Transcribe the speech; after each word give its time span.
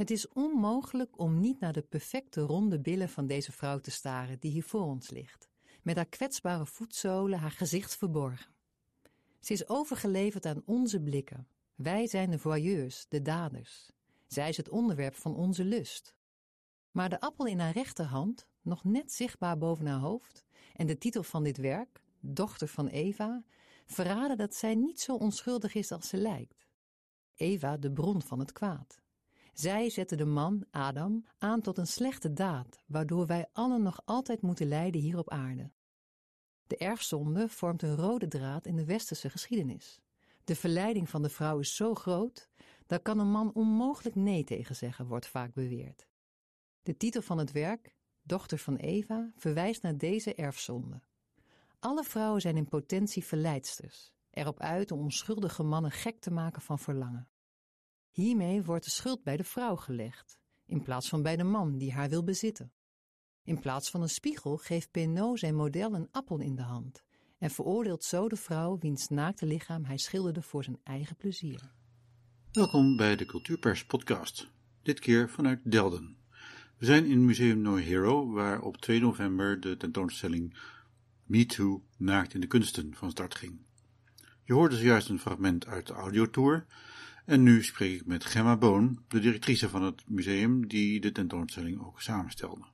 Het 0.00 0.10
is 0.10 0.28
onmogelijk 0.28 1.18
om 1.18 1.40
niet 1.40 1.60
naar 1.60 1.72
de 1.72 1.82
perfecte 1.82 2.40
ronde 2.40 2.80
billen 2.80 3.08
van 3.08 3.26
deze 3.26 3.52
vrouw 3.52 3.78
te 3.78 3.90
staren 3.90 4.38
die 4.38 4.50
hier 4.50 4.62
voor 4.62 4.80
ons 4.80 5.10
ligt, 5.10 5.48
met 5.82 5.96
haar 5.96 6.06
kwetsbare 6.06 6.66
voetzolen, 6.66 7.38
haar 7.38 7.50
gezicht 7.50 7.96
verborgen. 7.96 8.54
Ze 9.40 9.52
is 9.52 9.68
overgeleverd 9.68 10.46
aan 10.46 10.62
onze 10.64 11.00
blikken. 11.00 11.48
Wij 11.74 12.06
zijn 12.06 12.30
de 12.30 12.38
voyeurs, 12.38 13.06
de 13.08 13.22
daders. 13.22 13.90
Zij 14.26 14.48
is 14.48 14.56
het 14.56 14.68
onderwerp 14.68 15.14
van 15.14 15.36
onze 15.36 15.64
lust. 15.64 16.14
Maar 16.90 17.08
de 17.08 17.20
appel 17.20 17.46
in 17.46 17.58
haar 17.58 17.72
rechterhand, 17.72 18.46
nog 18.62 18.84
net 18.84 19.12
zichtbaar 19.12 19.58
boven 19.58 19.86
haar 19.86 20.00
hoofd, 20.00 20.44
en 20.72 20.86
de 20.86 20.98
titel 20.98 21.22
van 21.22 21.42
dit 21.42 21.56
werk, 21.56 22.02
Dochter 22.20 22.68
van 22.68 22.86
Eva, 22.86 23.44
verraden 23.86 24.36
dat 24.36 24.54
zij 24.54 24.74
niet 24.74 25.00
zo 25.00 25.16
onschuldig 25.16 25.74
is 25.74 25.92
als 25.92 26.08
ze 26.08 26.16
lijkt. 26.16 26.68
Eva, 27.34 27.76
de 27.76 27.92
bron 27.92 28.22
van 28.22 28.38
het 28.38 28.52
kwaad. 28.52 29.00
Zij 29.52 29.90
zette 29.90 30.16
de 30.16 30.24
man, 30.24 30.64
Adam, 30.70 31.24
aan 31.38 31.60
tot 31.60 31.78
een 31.78 31.86
slechte 31.86 32.32
daad, 32.32 32.82
waardoor 32.86 33.26
wij 33.26 33.48
allen 33.52 33.82
nog 33.82 34.02
altijd 34.04 34.42
moeten 34.42 34.68
lijden 34.68 35.00
hier 35.00 35.18
op 35.18 35.30
aarde. 35.30 35.70
De 36.66 36.76
erfzonde 36.76 37.48
vormt 37.48 37.82
een 37.82 37.96
rode 37.96 38.28
draad 38.28 38.66
in 38.66 38.76
de 38.76 38.84
westerse 38.84 39.30
geschiedenis. 39.30 40.00
De 40.44 40.56
verleiding 40.56 41.08
van 41.08 41.22
de 41.22 41.28
vrouw 41.28 41.58
is 41.58 41.76
zo 41.76 41.94
groot, 41.94 42.48
daar 42.86 43.00
kan 43.00 43.18
een 43.18 43.30
man 43.30 43.52
onmogelijk 43.54 44.14
nee 44.14 44.44
tegen 44.44 44.76
zeggen, 44.76 45.06
wordt 45.06 45.26
vaak 45.26 45.54
beweerd. 45.54 46.08
De 46.82 46.96
titel 46.96 47.22
van 47.22 47.38
het 47.38 47.52
werk, 47.52 47.94
Dochter 48.22 48.58
van 48.58 48.76
Eva, 48.76 49.32
verwijst 49.36 49.82
naar 49.82 49.96
deze 49.96 50.34
erfzonde. 50.34 51.02
Alle 51.78 52.04
vrouwen 52.04 52.40
zijn 52.40 52.56
in 52.56 52.68
potentie 52.68 53.24
verleidsters, 53.24 54.12
erop 54.30 54.60
uit 54.60 54.90
om 54.90 55.00
onschuldige 55.00 55.62
mannen 55.62 55.90
gek 55.90 56.20
te 56.20 56.30
maken 56.30 56.62
van 56.62 56.78
verlangen. 56.78 57.29
Hiermee 58.10 58.62
wordt 58.62 58.84
de 58.84 58.90
schuld 58.90 59.22
bij 59.22 59.36
de 59.36 59.44
vrouw 59.44 59.76
gelegd, 59.76 60.38
in 60.66 60.82
plaats 60.82 61.08
van 61.08 61.22
bij 61.22 61.36
de 61.36 61.44
man 61.44 61.78
die 61.78 61.92
haar 61.92 62.08
wil 62.08 62.24
bezitten. 62.24 62.72
In 63.44 63.58
plaats 63.60 63.90
van 63.90 64.02
een 64.02 64.08
spiegel 64.08 64.56
geeft 64.56 64.90
Penaud 64.90 65.38
zijn 65.38 65.54
model 65.54 65.94
een 65.94 66.08
appel 66.10 66.38
in 66.38 66.54
de 66.54 66.62
hand 66.62 67.04
en 67.38 67.50
veroordeelt 67.50 68.04
zo 68.04 68.28
de 68.28 68.36
vrouw 68.36 68.78
wiens 68.78 69.08
naakte 69.08 69.46
lichaam 69.46 69.84
hij 69.84 69.98
schilderde 69.98 70.42
voor 70.42 70.64
zijn 70.64 70.78
eigen 70.82 71.16
plezier. 71.16 71.72
Welkom 72.52 72.96
bij 72.96 73.16
de 73.16 73.26
Cultuurpers 73.26 73.84
podcast, 73.84 74.48
dit 74.82 75.00
keer 75.00 75.28
vanuit 75.28 75.60
Delden. 75.64 76.16
We 76.78 76.86
zijn 76.86 77.06
in 77.06 77.24
Museum 77.24 77.60
No 77.60 77.76
Hero, 77.76 78.30
waar 78.30 78.60
op 78.60 78.76
2 78.76 79.00
november 79.00 79.60
de 79.60 79.76
tentoonstelling 79.76 80.56
Me 81.24 81.46
Too 81.46 81.82
naakt 81.96 82.34
in 82.34 82.40
de 82.40 82.46
kunsten 82.46 82.94
van 82.94 83.10
start 83.10 83.34
ging. 83.34 83.60
Je 84.44 84.52
hoorde 84.52 84.76
zojuist 84.76 85.08
een 85.08 85.20
fragment 85.20 85.66
uit 85.66 85.86
de 85.86 85.92
audiotour 85.92 86.66
en 87.24 87.42
nu 87.42 87.62
spreek 87.62 88.00
ik 88.00 88.06
met 88.06 88.24
Gemma 88.24 88.56
Boon, 88.56 88.98
de 89.08 89.20
directrice 89.20 89.68
van 89.68 89.82
het 89.82 90.02
museum 90.06 90.68
die 90.68 91.00
de 91.00 91.12
tentoonstelling 91.12 91.86
ook 91.86 92.00
samenstelde. 92.00 92.64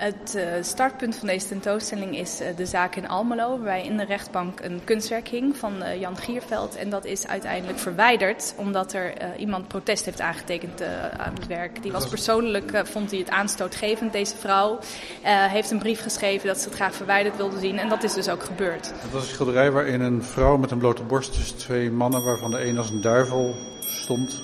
Het 0.00 0.34
uh, 0.36 0.42
startpunt 0.60 1.16
van 1.16 1.26
deze 1.26 1.46
tentoonstelling 1.46 2.18
is 2.18 2.40
uh, 2.40 2.46
de 2.56 2.66
zaak 2.66 2.96
in 2.96 3.08
Almelo, 3.08 3.48
waarbij 3.48 3.84
in 3.84 3.96
de 3.96 4.04
rechtbank 4.04 4.60
een 4.60 4.80
kunstwerk 4.84 5.28
hing 5.28 5.56
van 5.56 5.82
uh, 5.82 6.00
Jan 6.00 6.16
Gierveld. 6.16 6.76
En 6.76 6.90
dat 6.90 7.04
is 7.04 7.26
uiteindelijk 7.26 7.78
verwijderd, 7.78 8.54
omdat 8.56 8.92
er 8.92 9.36
iemand 9.36 9.68
protest 9.68 10.04
heeft 10.04 10.20
aangetekend 10.20 10.82
aan 11.16 11.34
het 11.34 11.46
werk. 11.46 11.82
Die 11.82 11.92
was 11.92 12.08
persoonlijk, 12.08 12.82
vond 12.84 13.10
hij 13.10 13.20
het 13.20 13.30
aanstootgevend, 13.30 14.12
deze 14.12 14.36
vrouw. 14.36 14.78
heeft 15.24 15.70
een 15.70 15.78
brief 15.78 16.02
geschreven 16.02 16.46
dat 16.46 16.58
ze 16.58 16.64
het 16.64 16.74
graag 16.74 16.94
verwijderd 16.94 17.36
wilde 17.36 17.58
zien 17.58 17.78
en 17.78 17.88
dat 17.88 18.02
is 18.02 18.14
dus 18.14 18.28
ook 18.28 18.42
gebeurd. 18.42 18.92
Het 18.94 19.12
was 19.12 19.22
een 19.22 19.28
schilderij 19.28 19.70
waarin 19.70 20.00
een 20.00 20.22
vrouw 20.22 20.56
met 20.56 20.70
een 20.70 20.78
blote 20.78 21.02
borst 21.02 21.32
tussen 21.32 21.56
twee 21.56 21.90
mannen, 21.90 22.24
waarvan 22.24 22.50
de 22.50 22.64
een 22.64 22.78
als 22.78 22.90
een 22.90 23.00
duivel 23.00 23.54
stond. 23.80 24.42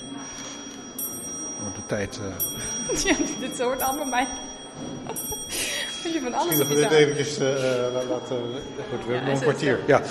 De 1.75 1.85
tijd... 1.87 2.19
ja, 3.03 3.15
dit 3.39 3.61
hoort 3.61 3.81
allemaal 3.81 4.09
bij 4.09 4.27
je 6.13 6.19
van 6.21 6.33
alles 6.33 6.57
Misschien 6.57 6.79
dat 6.79 6.89
we 6.89 6.95
dit 6.95 6.99
eventjes 6.99 7.39
uh, 7.39 7.47
laten... 8.09 8.37
Goed, 8.89 9.05
we 9.05 9.13
hebben 9.13 9.29
nog 9.29 9.33
een 9.33 9.41
kwartier. 9.41 9.79
Ja. 9.85 10.01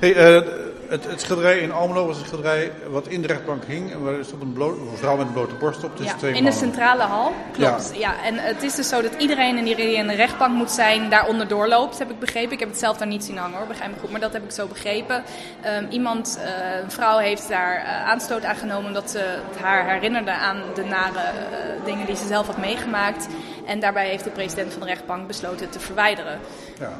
hey, 0.00 0.14
uh, 0.40 0.48
het, 0.88 1.06
het, 1.06 1.20
schilderij 1.20 1.58
in 1.58 1.72
Almelo 1.72 2.06
was 2.06 2.18
een 2.18 2.24
schilderij 2.26 2.72
wat 2.88 3.06
in 3.06 3.22
de 3.22 3.26
rechtbank 3.26 3.64
hing. 3.64 3.92
En 3.92 4.02
waar 4.02 4.24
stond 4.24 4.42
een, 4.42 4.52
bloot, 4.52 4.78
een 4.78 4.96
vrouw 4.96 5.16
met 5.16 5.26
een 5.26 5.32
blote 5.32 5.54
borst 5.54 5.84
op. 5.84 5.96
Dus 5.96 6.06
ja, 6.06 6.14
twee 6.14 6.34
in 6.34 6.44
de 6.44 6.52
centrale 6.52 7.02
hal, 7.02 7.32
klopt. 7.52 7.90
Ja. 7.92 7.98
ja. 7.98 8.24
en 8.24 8.38
het 8.38 8.62
is 8.62 8.74
dus 8.74 8.88
zo 8.88 9.02
dat 9.02 9.14
iedereen 9.18 9.64
die 9.64 9.76
in 9.76 10.06
de 10.06 10.14
rechtbank 10.14 10.54
moet 10.54 10.70
zijn, 10.70 11.10
daar 11.10 11.26
onderdoor 11.26 11.68
loopt, 11.68 11.98
heb 11.98 12.10
ik 12.10 12.18
begrepen. 12.18 12.52
Ik 12.52 12.58
heb 12.58 12.68
het 12.68 12.78
zelf 12.78 12.96
daar 12.96 13.06
niet 13.06 13.24
zien 13.24 13.36
hangen 13.36 13.58
hoor, 13.58 13.66
begrijp 13.66 13.90
me 13.90 13.98
goed. 14.00 14.10
Maar 14.10 14.20
dat 14.20 14.32
heb 14.32 14.44
ik 14.44 14.50
zo 14.50 14.66
begrepen. 14.66 15.22
Um, 15.66 15.86
iemand, 15.90 16.38
uh, 16.38 16.82
een 16.82 16.90
vrouw 16.90 17.18
heeft 17.18 17.48
daar 17.48 17.76
uh, 17.76 18.08
aanstoot 18.08 18.44
aan 18.44 18.56
genomen 18.56 18.86
omdat 18.86 19.10
ze 19.10 19.38
haar 19.60 19.90
herinnerde 19.92 20.30
aan 20.30 20.62
de 20.74 20.84
nare 20.84 21.12
uh, 21.18 21.84
dingen 21.84 22.06
die 22.06 22.16
ze 22.16 22.26
zelf 22.26 22.46
had 22.46 22.58
meegemaakt. 22.58 23.26
En 23.66 23.80
daarbij 23.80 24.08
heeft 24.08 24.24
de 24.24 24.30
president 24.30 24.72
van 24.72 24.80
de 24.80 24.86
rechtbank 24.86 25.26
besloten 25.26 25.70
te 25.70 25.80
verwijderen. 25.80 26.38
Ja. 26.78 26.92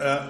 Uh, 0.00 0.24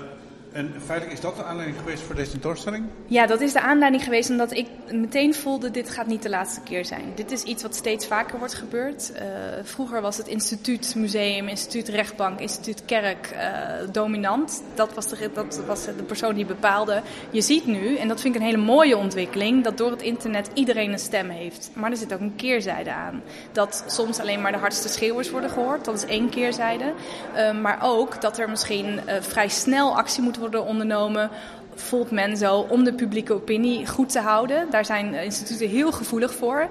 en 0.55 0.75
feitelijk 0.85 1.17
is 1.17 1.21
dat 1.21 1.37
de 1.37 1.45
aanleiding 1.45 1.79
geweest 1.79 2.03
voor 2.03 2.15
deze 2.15 2.31
tentoonstelling? 2.31 2.85
Ja, 3.07 3.27
dat 3.27 3.41
is 3.41 3.53
de 3.53 3.61
aanleiding 3.61 4.05
geweest 4.05 4.31
omdat 4.31 4.53
ik 4.53 4.67
meteen 4.91 5.35
voelde: 5.35 5.71
dit 5.71 5.91
gaat 5.91 6.07
niet 6.07 6.23
de 6.23 6.29
laatste 6.29 6.61
keer 6.61 6.85
zijn. 6.85 7.13
Dit 7.15 7.31
is 7.31 7.43
iets 7.43 7.63
wat 7.63 7.75
steeds 7.75 8.07
vaker 8.07 8.39
wordt 8.39 8.55
gebeurd. 8.55 9.13
Uh, 9.15 9.21
vroeger 9.63 10.01
was 10.01 10.17
het 10.17 10.27
instituut 10.27 10.95
museum, 10.95 11.49
instituut 11.49 11.89
rechtbank, 11.89 12.41
instituut 12.41 12.85
kerk 12.85 13.31
uh, 13.33 13.93
dominant. 13.93 14.63
Dat 14.75 14.95
was, 14.95 15.07
de, 15.07 15.31
dat 15.35 15.61
was 15.67 15.85
de 15.85 16.03
persoon 16.07 16.35
die 16.35 16.47
bepaalde. 16.47 17.03
Je 17.31 17.41
ziet 17.41 17.67
nu, 17.67 17.97
en 17.97 18.09
dat 18.09 18.21
vind 18.21 18.35
ik 18.35 18.41
een 18.41 18.47
hele 18.47 18.63
mooie 18.63 18.97
ontwikkeling, 18.97 19.65
dat 19.65 19.79
door 19.79 19.91
het 19.91 20.03
internet 20.03 20.51
iedereen 20.53 20.93
een 20.93 20.99
stem 20.99 21.29
heeft. 21.29 21.71
Maar 21.73 21.91
er 21.91 21.97
zit 21.97 22.13
ook 22.13 22.21
een 22.21 22.37
keerzijde 22.37 22.93
aan. 22.93 23.23
Dat 23.53 23.85
soms 23.87 24.19
alleen 24.19 24.41
maar 24.41 24.53
de 24.53 24.59
hardste 24.59 24.89
schreeuwers 24.89 25.31
worden 25.31 25.51
gehoord. 25.51 25.85
Dat 25.85 25.95
is 25.95 26.05
één 26.05 26.29
keerzijde. 26.29 26.93
Uh, 27.37 27.61
maar 27.61 27.79
ook 27.83 28.21
dat 28.21 28.39
er 28.39 28.51
misschien 28.51 29.01
vrij 29.21 29.49
snel 29.49 29.97
actie 29.97 30.23
moet 30.23 30.37
worden 30.37 30.43
worden 30.51 30.69
ondernomen 30.69 31.31
voelt 31.75 32.11
men 32.11 32.37
zo 32.37 32.67
om 32.69 32.85
de 32.85 32.93
publieke 32.93 33.33
opinie 33.33 33.87
goed 33.87 34.09
te 34.09 34.21
houden. 34.21 34.71
Daar 34.71 34.85
zijn 34.85 35.15
instituten 35.15 35.69
heel 35.69 35.93
gevoelig 35.93 36.35
voor. 36.35 36.69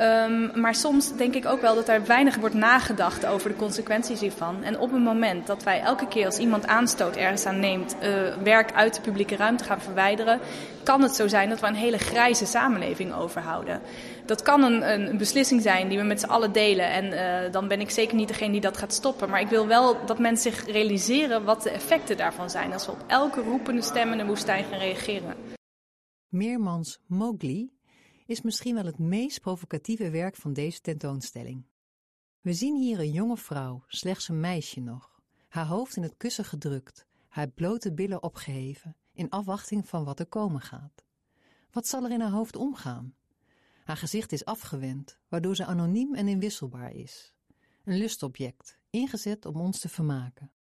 Um, 0.00 0.60
maar 0.60 0.74
soms 0.74 1.16
denk 1.16 1.34
ik 1.34 1.46
ook 1.46 1.60
wel 1.60 1.74
dat 1.74 1.88
er 1.88 2.06
weinig 2.06 2.36
wordt 2.36 2.54
nagedacht 2.54 3.26
over 3.26 3.50
de 3.50 3.56
consequenties 3.56 4.20
hiervan. 4.20 4.62
En 4.62 4.78
op 4.78 4.92
het 4.92 5.02
moment 5.02 5.46
dat 5.46 5.62
wij 5.62 5.80
elke 5.80 6.08
keer 6.08 6.26
als 6.26 6.38
iemand 6.38 6.66
aanstoot 6.66 7.16
ergens 7.16 7.46
aan 7.46 7.60
neemt, 7.60 7.96
uh, 8.02 8.36
werk 8.42 8.72
uit 8.72 8.94
de 8.94 9.00
publieke 9.00 9.36
ruimte 9.36 9.64
gaan 9.64 9.80
verwijderen, 9.80 10.40
kan 10.82 11.02
het 11.02 11.14
zo 11.14 11.28
zijn 11.28 11.48
dat 11.48 11.60
we 11.60 11.66
een 11.66 11.74
hele 11.74 11.98
grijze 11.98 12.46
samenleving 12.46 13.14
overhouden. 13.14 13.80
Dat 14.26 14.42
kan 14.42 14.62
een, 14.62 14.90
een 14.92 15.18
beslissing 15.18 15.62
zijn 15.62 15.88
die 15.88 15.98
we 15.98 16.04
met 16.04 16.20
z'n 16.20 16.26
allen 16.26 16.52
delen. 16.52 16.90
En 16.90 17.04
uh, 17.04 17.52
dan 17.52 17.68
ben 17.68 17.80
ik 17.80 17.90
zeker 17.90 18.16
niet 18.16 18.28
degene 18.28 18.52
die 18.52 18.60
dat 18.60 18.76
gaat 18.76 18.92
stoppen. 18.92 19.30
Maar 19.30 19.40
ik 19.40 19.48
wil 19.48 19.66
wel 19.66 20.06
dat 20.06 20.18
mensen 20.18 20.52
zich 20.52 20.66
realiseren 20.66 21.44
wat 21.44 21.62
de 21.62 21.70
effecten 21.70 22.16
daarvan 22.16 22.50
zijn 22.50 22.72
als 22.72 22.86
we 22.86 22.92
op 22.92 23.04
elke 23.06 23.40
roepende 23.40 23.82
stem 23.82 24.12
in 24.12 24.18
de 24.18 24.26
woestijn 24.26 24.64
gaan 24.64 24.78
reageren. 24.78 25.34
Meermans 26.28 26.98
Mowgli 27.06 27.77
is 28.28 28.42
misschien 28.42 28.74
wel 28.74 28.84
het 28.84 28.98
meest 28.98 29.40
provocatieve 29.40 30.10
werk 30.10 30.36
van 30.36 30.52
deze 30.52 30.80
tentoonstelling. 30.80 31.64
We 32.40 32.52
zien 32.52 32.76
hier 32.76 32.98
een 32.98 33.12
jonge 33.12 33.36
vrouw, 33.36 33.84
slechts 33.86 34.28
een 34.28 34.40
meisje 34.40 34.80
nog, 34.80 35.20
haar 35.48 35.66
hoofd 35.66 35.96
in 35.96 36.02
het 36.02 36.16
kussen 36.16 36.44
gedrukt, 36.44 37.06
haar 37.28 37.48
blote 37.48 37.92
billen 37.92 38.22
opgeheven, 38.22 38.96
in 39.12 39.30
afwachting 39.30 39.88
van 39.88 40.04
wat 40.04 40.20
er 40.20 40.26
komen 40.26 40.60
gaat. 40.60 41.04
Wat 41.70 41.86
zal 41.86 42.04
er 42.04 42.10
in 42.10 42.20
haar 42.20 42.30
hoofd 42.30 42.56
omgaan? 42.56 43.14
Haar 43.84 43.96
gezicht 43.96 44.32
is 44.32 44.44
afgewend, 44.44 45.18
waardoor 45.28 45.56
ze 45.56 45.64
anoniem 45.64 46.14
en 46.14 46.28
inwisselbaar 46.28 46.92
is. 46.92 47.34
Een 47.84 47.98
lustobject, 47.98 48.78
ingezet 48.90 49.46
om 49.46 49.60
ons 49.60 49.78
te 49.78 49.88
vermaken. 49.88 50.52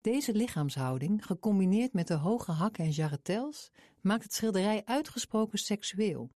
Deze 0.00 0.32
lichaamshouding, 0.32 1.26
gecombineerd 1.26 1.92
met 1.92 2.06
de 2.06 2.14
hoge 2.14 2.52
hakken 2.52 2.84
en 2.84 2.90
jarretels, 2.90 3.70
maakt 4.00 4.22
het 4.22 4.34
schilderij 4.34 4.82
uitgesproken 4.84 5.58
seksueel. 5.58 6.36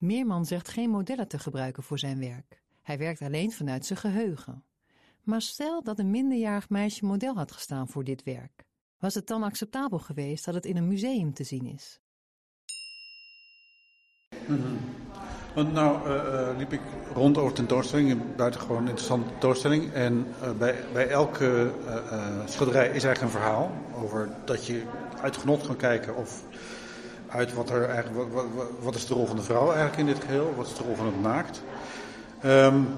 Meerman 0.00 0.44
zegt 0.44 0.68
geen 0.68 0.90
modellen 0.90 1.28
te 1.28 1.38
gebruiken 1.38 1.82
voor 1.82 1.98
zijn 1.98 2.18
werk. 2.18 2.62
Hij 2.82 2.98
werkt 2.98 3.22
alleen 3.22 3.52
vanuit 3.52 3.86
zijn 3.86 3.98
geheugen. 3.98 4.64
Maar 5.22 5.42
stel 5.42 5.82
dat 5.82 5.98
een 5.98 6.10
minderjarig 6.10 6.68
meisje 6.68 7.04
model 7.04 7.34
had 7.34 7.52
gestaan 7.52 7.88
voor 7.88 8.04
dit 8.04 8.22
werk. 8.22 8.64
Was 8.98 9.14
het 9.14 9.26
dan 9.26 9.42
acceptabel 9.42 9.98
geweest 9.98 10.44
dat 10.44 10.54
het 10.54 10.66
in 10.66 10.76
een 10.76 10.88
museum 10.88 11.34
te 11.34 11.44
zien 11.44 11.66
is? 11.66 12.00
Want 15.54 15.72
nou 15.72 16.08
uh, 16.08 16.14
uh, 16.14 16.58
liep 16.58 16.72
ik 16.72 16.80
rond 17.14 17.38
over 17.38 17.52
tentoonstelling, 17.54 18.10
een 18.10 18.36
buitengewoon 18.36 18.82
interessante 18.82 19.30
tentoonstelling. 19.30 19.92
En 19.92 20.26
uh, 20.42 20.52
bij, 20.52 20.84
bij 20.92 21.08
elke 21.08 21.72
schilderij 22.46 22.86
is 22.86 23.04
eigenlijk 23.04 23.20
een 23.20 23.40
verhaal 23.40 23.70
over 23.94 24.28
dat 24.44 24.66
je 24.66 24.82
uit 25.20 25.36
genot 25.36 25.66
kan 25.66 25.76
kijken 25.76 26.16
of 26.16 26.44
uit 27.30 27.54
wat 27.54 27.70
er 27.70 27.88
eigenlijk, 27.88 28.32
wat, 28.32 28.46
wat, 28.54 28.66
wat, 28.80 28.94
is 28.94 29.06
de 29.06 29.14
rol 29.14 29.26
van 29.26 29.36
de 29.36 29.42
vrouw 29.42 29.66
eigenlijk 29.66 29.96
in 29.96 30.06
dit 30.06 30.24
geheel? 30.24 30.54
Wat 30.56 30.66
is 30.66 30.74
de 30.74 30.82
rol 30.82 30.94
van 30.94 31.06
het 31.06 31.22
naakt? 31.22 31.62
Um, 32.44 32.88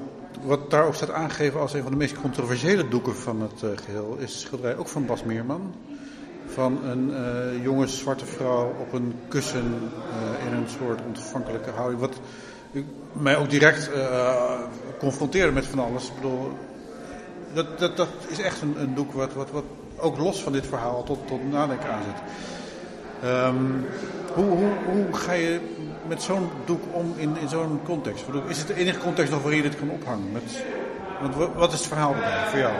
wat 0.42 0.70
daar 0.70 0.86
ook 0.86 0.94
staat 0.94 1.10
aangegeven 1.10 1.60
als 1.60 1.72
een 1.72 1.82
van 1.82 1.90
de 1.90 1.96
meest 1.96 2.20
controversiële 2.20 2.88
doeken 2.88 3.16
van 3.16 3.40
het 3.40 3.62
uh, 3.62 3.70
geheel 3.84 4.16
is 4.18 4.40
schilderij 4.40 4.76
ook 4.76 4.88
van 4.88 5.06
Bas 5.06 5.24
Meerman. 5.24 5.74
Van 6.46 6.84
een 6.84 7.10
uh, 7.10 7.62
jonge 7.62 7.86
zwarte 7.86 8.26
vrouw 8.26 8.74
op 8.80 8.92
een 8.92 9.14
kussen 9.28 9.64
uh, 9.64 10.46
in 10.46 10.52
een 10.52 10.68
soort 10.68 11.00
ontvankelijke 11.06 11.70
houding. 11.70 12.00
Wat, 12.00 12.20
mij 13.12 13.36
ook 13.36 13.50
direct 13.50 13.90
confronteren 14.98 15.52
met 15.52 15.66
van 15.66 15.78
alles. 15.78 16.08
Ik 16.08 16.14
bedoel, 16.14 16.52
dat, 17.54 17.78
dat, 17.78 17.96
dat 17.96 18.08
is 18.28 18.38
echt 18.38 18.62
een, 18.62 18.80
een 18.80 18.94
doek 18.94 19.12
wat, 19.12 19.32
wat, 19.32 19.50
wat 19.50 19.64
ook 19.98 20.18
los 20.18 20.42
van 20.42 20.52
dit 20.52 20.66
verhaal 20.66 21.02
tot, 21.02 21.18
tot 21.26 21.50
nadenken 21.50 21.90
aanzet. 21.90 22.22
Um, 23.24 23.86
hoe, 24.34 24.44
hoe, 24.44 24.70
hoe 24.84 25.06
ga 25.12 25.32
je 25.32 25.60
met 26.08 26.22
zo'n 26.22 26.50
doek 26.64 26.82
om 26.92 27.14
in, 27.16 27.36
in 27.40 27.48
zo'n 27.48 27.80
context? 27.84 28.24
Is 28.48 28.58
het 28.58 28.66
de 28.66 28.74
enige 28.74 28.98
context 28.98 29.32
nog 29.32 29.42
waarin 29.42 29.62
je 29.62 29.68
dit 29.68 29.78
kan 29.78 29.90
ophangen? 29.90 30.32
Met, 30.32 30.62
want 31.20 31.54
wat 31.54 31.72
is 31.72 31.78
het 31.78 31.88
verhaal 31.88 32.14
erbij 32.14 32.46
voor 32.48 32.58
jou? 32.58 32.72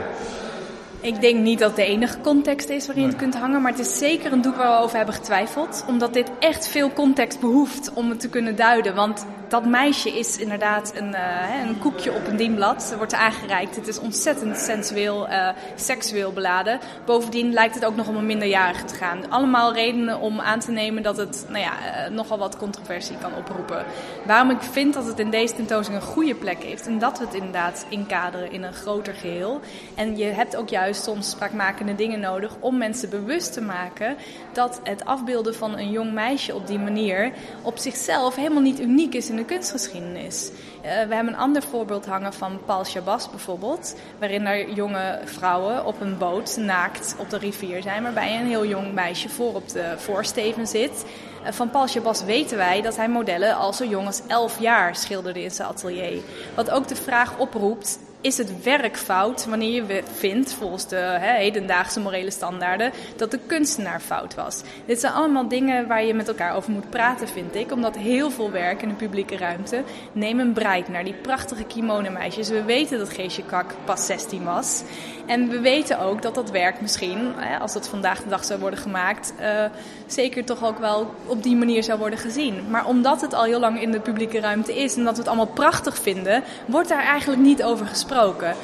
Ik 1.01 1.21
denk 1.21 1.41
niet 1.41 1.59
dat 1.59 1.69
het 1.69 1.77
de 1.77 1.85
enige 1.85 2.21
context 2.21 2.69
is 2.69 2.87
waarin 2.87 3.05
je 3.05 3.11
het 3.11 3.19
kunt 3.19 3.35
hangen, 3.35 3.63
maar 3.63 3.71
het 3.71 3.81
is 3.81 3.99
zeker 3.99 4.33
een 4.33 4.43
doek 4.43 4.57
waar 4.57 4.77
we 4.77 4.85
over 4.85 4.97
hebben 4.97 5.15
getwijfeld. 5.15 5.85
Omdat 5.89 6.15
dit 6.15 6.31
echt 6.39 6.69
veel 6.69 6.93
context 6.93 7.41
behoeft 7.41 7.93
om 7.95 8.09
het 8.09 8.21
te 8.21 8.29
kunnen 8.29 8.57
duiden. 8.57 8.95
Want 8.95 9.27
dat 9.53 9.67
meisje 9.67 10.19
is 10.19 10.39
inderdaad 10.39 10.93
een, 10.97 11.09
uh, 11.09 11.67
een 11.67 11.79
koekje 11.79 12.13
op 12.13 12.27
een 12.27 12.37
dienblad. 12.37 12.95
Wordt 12.97 13.15
aangereikt. 13.15 13.77
Het 13.77 13.89
is 13.89 13.99
ontzettend 13.99 14.57
sensueel, 14.57 15.29
uh, 15.29 15.49
seksueel 15.75 16.33
beladen. 16.33 16.81
Bovendien 17.05 17.53
lijkt 17.53 17.75
het 17.75 17.85
ook 17.85 17.97
nog 17.97 18.09
om 18.09 18.17
een 18.17 18.27
minderjarige 18.27 18.85
te 18.85 18.95
gaan. 18.95 19.31
Allemaal 19.31 19.75
redenen 19.75 20.21
om 20.21 20.41
aan 20.41 20.61
te 20.61 20.71
nemen 20.71 21.03
dat 21.03 21.17
het 21.17 21.47
nou 21.49 21.65
ja, 21.65 21.73
uh, 21.73 22.15
nogal 22.15 22.39
wat 22.39 22.57
controversie 22.57 23.17
kan 23.19 23.35
oproepen. 23.35 23.85
Waarom 24.27 24.51
ik 24.51 24.63
vind 24.63 24.95
dat 24.95 25.07
het 25.07 25.19
in 25.19 25.31
deze 25.31 25.55
tentoonstelling 25.55 26.05
een 26.05 26.13
goede 26.13 26.35
plek 26.35 26.63
heeft. 26.63 26.87
En 26.87 26.99
dat 26.99 27.19
we 27.19 27.25
het 27.25 27.35
inderdaad 27.35 27.87
inkaderen 27.89 28.53
in 28.53 28.63
een 28.63 28.75
groter 28.75 29.15
geheel. 29.15 29.61
En 29.95 30.17
je 30.17 30.25
hebt 30.25 30.57
ook 30.57 30.69
juist 30.69 31.03
soms 31.03 31.31
spraakmakende 31.31 31.95
dingen 31.95 32.21
nodig 32.21 32.53
om 32.61 32.79
mensen 32.79 33.11
bewust 33.11 33.53
te 33.53 33.61
maken 33.61 34.17
dat 34.53 34.81
het 34.83 35.05
afbeelden 35.05 35.55
van 35.55 35.79
een 35.79 35.91
jong 35.91 36.13
meisje 36.13 36.55
op 36.55 36.67
die 36.67 36.79
manier 36.79 37.33
op 37.63 37.79
zichzelf 37.79 38.37
helemaal 38.37 38.63
niet 38.63 38.81
uniek 38.81 39.15
is 39.15 39.31
in 39.31 39.37
de 39.37 39.41
de 39.43 39.55
kunstgeschiedenis. 39.55 40.51
Uh, 40.51 40.83
we 40.83 41.15
hebben 41.15 41.29
een 41.33 41.37
ander 41.37 41.63
voorbeeld 41.63 42.07
hangen 42.07 42.33
van 42.33 42.61
Paul 42.67 42.85
Chabas 42.85 43.31
bijvoorbeeld, 43.31 43.97
waarin 44.19 44.47
er 44.47 44.73
jonge 44.73 45.21
vrouwen 45.25 45.85
op 45.85 46.01
een 46.01 46.19
boot 46.19 46.57
naakt 46.57 47.15
op 47.19 47.31
de 47.31 47.39
rivier 47.39 47.83
zijn, 47.83 48.03
waarbij 48.03 48.41
een 48.41 48.47
heel 48.47 48.67
jong 48.67 48.93
meisje 48.93 49.29
voor 49.29 49.55
op 49.55 49.69
de 49.69 49.95
voorsteven 49.97 50.67
zit. 50.67 51.05
Uh, 51.43 51.53
van 51.53 51.71
Paul 51.71 51.87
Chabas 51.87 52.25
weten 52.25 52.57
wij 52.57 52.83
dat 52.83 52.97
hij 52.97 53.09
modellen 53.09 53.57
al 53.57 53.73
zo 53.73 53.85
jong 53.85 54.07
als 54.07 54.23
11 54.27 54.61
jaar 54.61 54.97
schilderde 54.97 55.43
in 55.43 55.51
zijn 55.51 55.69
atelier. 55.69 56.23
Wat 56.55 56.71
ook 56.71 56.89
de 56.89 56.97
vraag 56.97 57.39
oproept: 57.39 57.99
is 58.23 58.39
het 58.39 58.63
werk 58.63 58.97
fout 58.97 59.47
wanneer 59.47 59.71
je 59.71 60.03
vindt, 60.13 60.53
volgens 60.53 60.89
de 60.89 60.97
hè, 60.97 61.37
hedendaagse 61.37 62.01
morele 62.01 62.31
standaarden, 62.31 62.93
dat 63.17 63.31
de 63.31 63.39
kunstenaar 63.47 64.01
fout 64.01 64.35
was. 64.35 64.63
Dit 64.87 65.01
zijn 65.01 65.13
allemaal 65.13 65.49
dingen 65.49 65.87
waar 65.87 66.05
je 66.05 66.15
met 66.15 66.29
elkaar 66.29 66.55
over 66.55 66.73
moet 66.73 66.91
praten, 66.91 67.29
vind 67.29 67.55
ik. 67.55 67.73
Omdat 67.73 67.97
heel 67.97 68.31
veel 68.31 68.51
werk 68.51 68.83
in 68.83 68.89
de 68.89 68.95
publieke 68.95 69.37
ruimte. 69.37 69.83
Neem 70.13 70.41
een 70.41 70.53
breik 70.53 70.89
naar 70.89 71.05
die 71.05 71.15
prachtige 71.15 71.65
kimono-meisjes. 71.65 72.49
We 72.49 72.65
weten 72.65 72.99
dat 72.99 73.13
Geesje 73.13 73.43
Kak 73.45 73.75
pas 73.85 74.07
16 74.07 74.45
was. 74.45 74.83
En 75.27 75.49
we 75.49 75.61
weten 75.61 76.01
ook 76.01 76.23
dat 76.23 76.35
dat 76.35 76.51
werk 76.51 76.81
misschien, 76.81 77.35
als 77.61 77.73
dat 77.73 77.89
vandaag 77.89 78.23
de 78.23 78.29
dag 78.29 78.45
zou 78.45 78.61
worden 78.61 78.79
gemaakt, 78.79 79.33
uh, 79.41 79.65
zeker 80.07 80.45
toch 80.45 80.65
ook 80.65 80.79
wel 80.79 81.15
op 81.27 81.43
die 81.43 81.57
manier 81.57 81.83
zou 81.83 81.99
worden 81.99 82.19
gezien. 82.19 82.71
Maar 82.71 82.87
omdat 82.87 83.21
het 83.21 83.35
al 83.35 83.45
heel 83.45 83.61
lang 83.61 83.81
in 83.81 83.91
de 83.91 84.01
publieke 84.01 84.41
ruimte 84.41 84.77
is 84.77 84.97
en 84.97 85.05
dat 85.05 85.13
we 85.13 85.19
het 85.19 85.29
allemaal 85.29 85.47
prachtig 85.47 85.99
vinden, 85.99 86.43
wordt 86.67 86.89
daar 86.89 87.05
eigenlijk 87.05 87.41
niet 87.41 87.63
over 87.63 87.87
gesproken. 87.87 88.55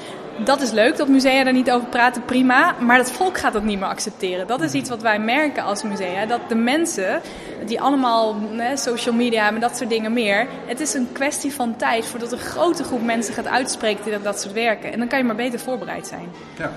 Dat 0.44 0.60
is 0.60 0.70
leuk 0.70 0.96
dat 0.96 1.08
musea 1.08 1.44
daar 1.44 1.52
niet 1.52 1.70
over 1.70 1.88
praten, 1.88 2.24
prima. 2.24 2.74
Maar 2.80 2.98
het 2.98 3.12
volk 3.12 3.38
gaat 3.38 3.52
dat 3.52 3.62
niet 3.62 3.78
meer 3.78 3.88
accepteren. 3.88 4.46
Dat 4.46 4.60
is 4.60 4.72
iets 4.72 4.88
wat 4.88 5.02
wij 5.02 5.18
merken 5.18 5.62
als 5.62 5.82
musea. 5.82 6.26
Dat 6.26 6.40
de 6.48 6.54
mensen, 6.54 7.20
die 7.66 7.80
allemaal 7.80 8.36
hè, 8.56 8.76
social 8.76 9.14
media 9.14 9.48
en 9.48 9.60
dat 9.60 9.76
soort 9.76 9.90
dingen 9.90 10.12
meer. 10.12 10.46
Het 10.66 10.80
is 10.80 10.94
een 10.94 11.08
kwestie 11.12 11.52
van 11.52 11.76
tijd 11.76 12.06
voordat 12.06 12.32
een 12.32 12.38
grote 12.38 12.84
groep 12.84 13.02
mensen 13.02 13.34
gaat 13.34 13.46
uitspreken 13.46 14.04
tegen 14.04 14.22
dat 14.22 14.40
soort 14.40 14.54
werken. 14.54 14.92
En 14.92 14.98
dan 14.98 15.08
kan 15.08 15.18
je 15.18 15.24
maar 15.24 15.36
beter 15.36 15.58
voorbereid 15.58 16.06
zijn. 16.06 16.28
Ja. 16.58 16.72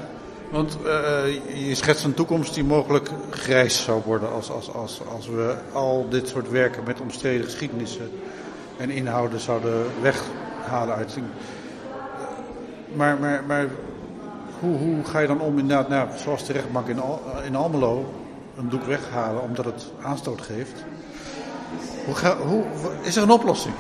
Want 0.52 0.78
uh, 0.86 0.90
je 1.68 1.76
schetst 1.76 2.04
een 2.04 2.14
toekomst 2.14 2.54
die 2.54 2.64
mogelijk 2.64 3.10
grijs 3.30 3.84
zou 3.84 4.02
worden 4.06 4.32
als, 4.32 4.50
als, 4.50 4.74
als, 4.74 5.02
als 5.12 5.28
we 5.28 5.56
al 5.74 6.08
dit 6.10 6.28
soort 6.28 6.50
werken 6.50 6.84
met 6.84 7.02
omstreden 7.02 7.46
geschiedenissen 7.46 8.12
en 8.78 8.90
inhouden 8.90 9.40
zouden 9.40 9.86
weghalen 10.02 10.96
uit 10.96 11.12
maar, 12.96 13.18
maar, 13.18 13.44
maar 13.48 13.68
hoe, 14.60 14.78
hoe 14.78 15.04
ga 15.04 15.20
je 15.20 15.28
dan 15.28 15.42
om 15.42 15.60
inderdaad, 15.60 15.90
nou, 15.90 16.10
zoals 16.16 16.46
de 16.46 16.54
rechtbank 16.54 16.88
in, 16.88 17.02
in 17.46 17.56
Almelo, 17.56 18.14
een 18.58 18.70
doek 18.70 18.84
weghalen 18.84 19.42
omdat 19.42 19.66
het 19.66 19.92
aanstoot 20.02 20.42
geeft? 20.42 20.84
Hoe 22.06 22.16
ga, 22.16 22.38
hoe, 22.38 22.64
is 23.02 23.16
er 23.16 23.24
een 23.24 23.32
oplossing? 23.32 23.76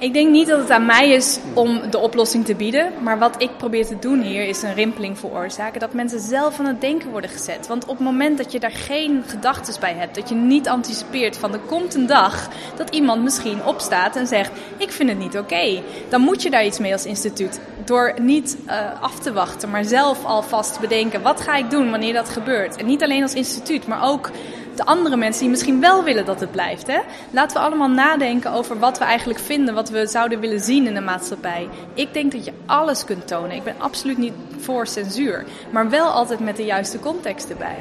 Ik 0.00 0.12
denk 0.12 0.30
niet 0.30 0.46
dat 0.46 0.58
het 0.58 0.70
aan 0.70 0.86
mij 0.86 1.10
is 1.10 1.38
om 1.54 1.90
de 1.90 1.98
oplossing 1.98 2.44
te 2.44 2.54
bieden. 2.54 2.92
Maar 3.02 3.18
wat 3.18 3.42
ik 3.42 3.56
probeer 3.56 3.86
te 3.86 3.98
doen 3.98 4.20
hier 4.20 4.48
is 4.48 4.62
een 4.62 4.74
rimpeling 4.74 5.18
veroorzaken. 5.18 5.80
Dat 5.80 5.92
mensen 5.92 6.20
zelf 6.20 6.58
aan 6.58 6.66
het 6.66 6.80
denken 6.80 7.10
worden 7.10 7.30
gezet. 7.30 7.66
Want 7.66 7.82
op 7.82 7.96
het 7.96 8.06
moment 8.06 8.38
dat 8.38 8.52
je 8.52 8.60
daar 8.60 8.70
geen 8.70 9.22
gedachten 9.26 9.80
bij 9.80 9.94
hebt. 9.94 10.14
Dat 10.14 10.28
je 10.28 10.34
niet 10.34 10.68
anticipeert 10.68 11.36
van 11.36 11.52
er 11.52 11.60
komt 11.66 11.94
een 11.94 12.06
dag 12.06 12.48
dat 12.76 12.90
iemand 12.90 13.22
misschien 13.22 13.64
opstaat 13.64 14.16
en 14.16 14.26
zegt. 14.26 14.50
Ik 14.76 14.90
vind 14.90 15.08
het 15.08 15.18
niet 15.18 15.38
oké. 15.38 15.82
Dan 16.08 16.20
moet 16.20 16.42
je 16.42 16.50
daar 16.50 16.64
iets 16.64 16.78
mee 16.78 16.92
als 16.92 17.06
instituut. 17.06 17.60
Door 17.84 18.14
niet 18.20 18.56
uh, 18.66 19.02
af 19.02 19.18
te 19.18 19.32
wachten, 19.32 19.70
maar 19.70 19.84
zelf 19.84 20.24
alvast 20.24 20.74
te 20.74 20.80
bedenken. 20.80 21.22
Wat 21.22 21.40
ga 21.40 21.56
ik 21.56 21.70
doen 21.70 21.90
wanneer 21.90 22.12
dat 22.12 22.28
gebeurt? 22.28 22.76
En 22.76 22.86
niet 22.86 23.02
alleen 23.02 23.22
als 23.22 23.34
instituut, 23.34 23.86
maar 23.86 24.02
ook 24.02 24.30
de 24.78 24.84
andere 24.84 25.16
mensen 25.16 25.40
die 25.40 25.50
misschien 25.50 25.80
wel 25.80 26.04
willen 26.04 26.24
dat 26.24 26.40
het 26.40 26.50
blijft. 26.50 26.86
Hè? 26.86 27.00
Laten 27.30 27.56
we 27.56 27.62
allemaal 27.62 27.88
nadenken 27.88 28.52
over 28.52 28.78
wat 28.78 28.98
we 28.98 29.04
eigenlijk 29.04 29.40
vinden, 29.40 29.74
wat 29.74 29.90
we 29.90 30.06
zouden 30.06 30.40
willen 30.40 30.60
zien 30.60 30.86
in 30.86 30.94
de 30.94 31.00
maatschappij. 31.00 31.68
Ik 31.94 32.12
denk 32.12 32.32
dat 32.32 32.44
je 32.44 32.52
alles 32.66 33.04
kunt 33.04 33.26
tonen. 33.26 33.56
Ik 33.56 33.64
ben 33.64 33.74
absoluut 33.78 34.18
niet 34.18 34.32
voor 34.58 34.86
censuur, 34.86 35.46
maar 35.70 35.90
wel 35.90 36.06
altijd 36.06 36.40
met 36.40 36.56
de 36.56 36.64
juiste 36.64 37.00
context 37.00 37.50
erbij. 37.50 37.76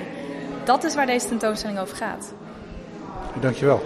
Dat 0.64 0.84
is 0.84 0.96
waar 0.96 1.06
deze 1.06 1.28
tentoonstelling 1.28 1.80
over 1.80 1.98
gaat. 1.98 2.34
Dankjewel. 3.40 3.82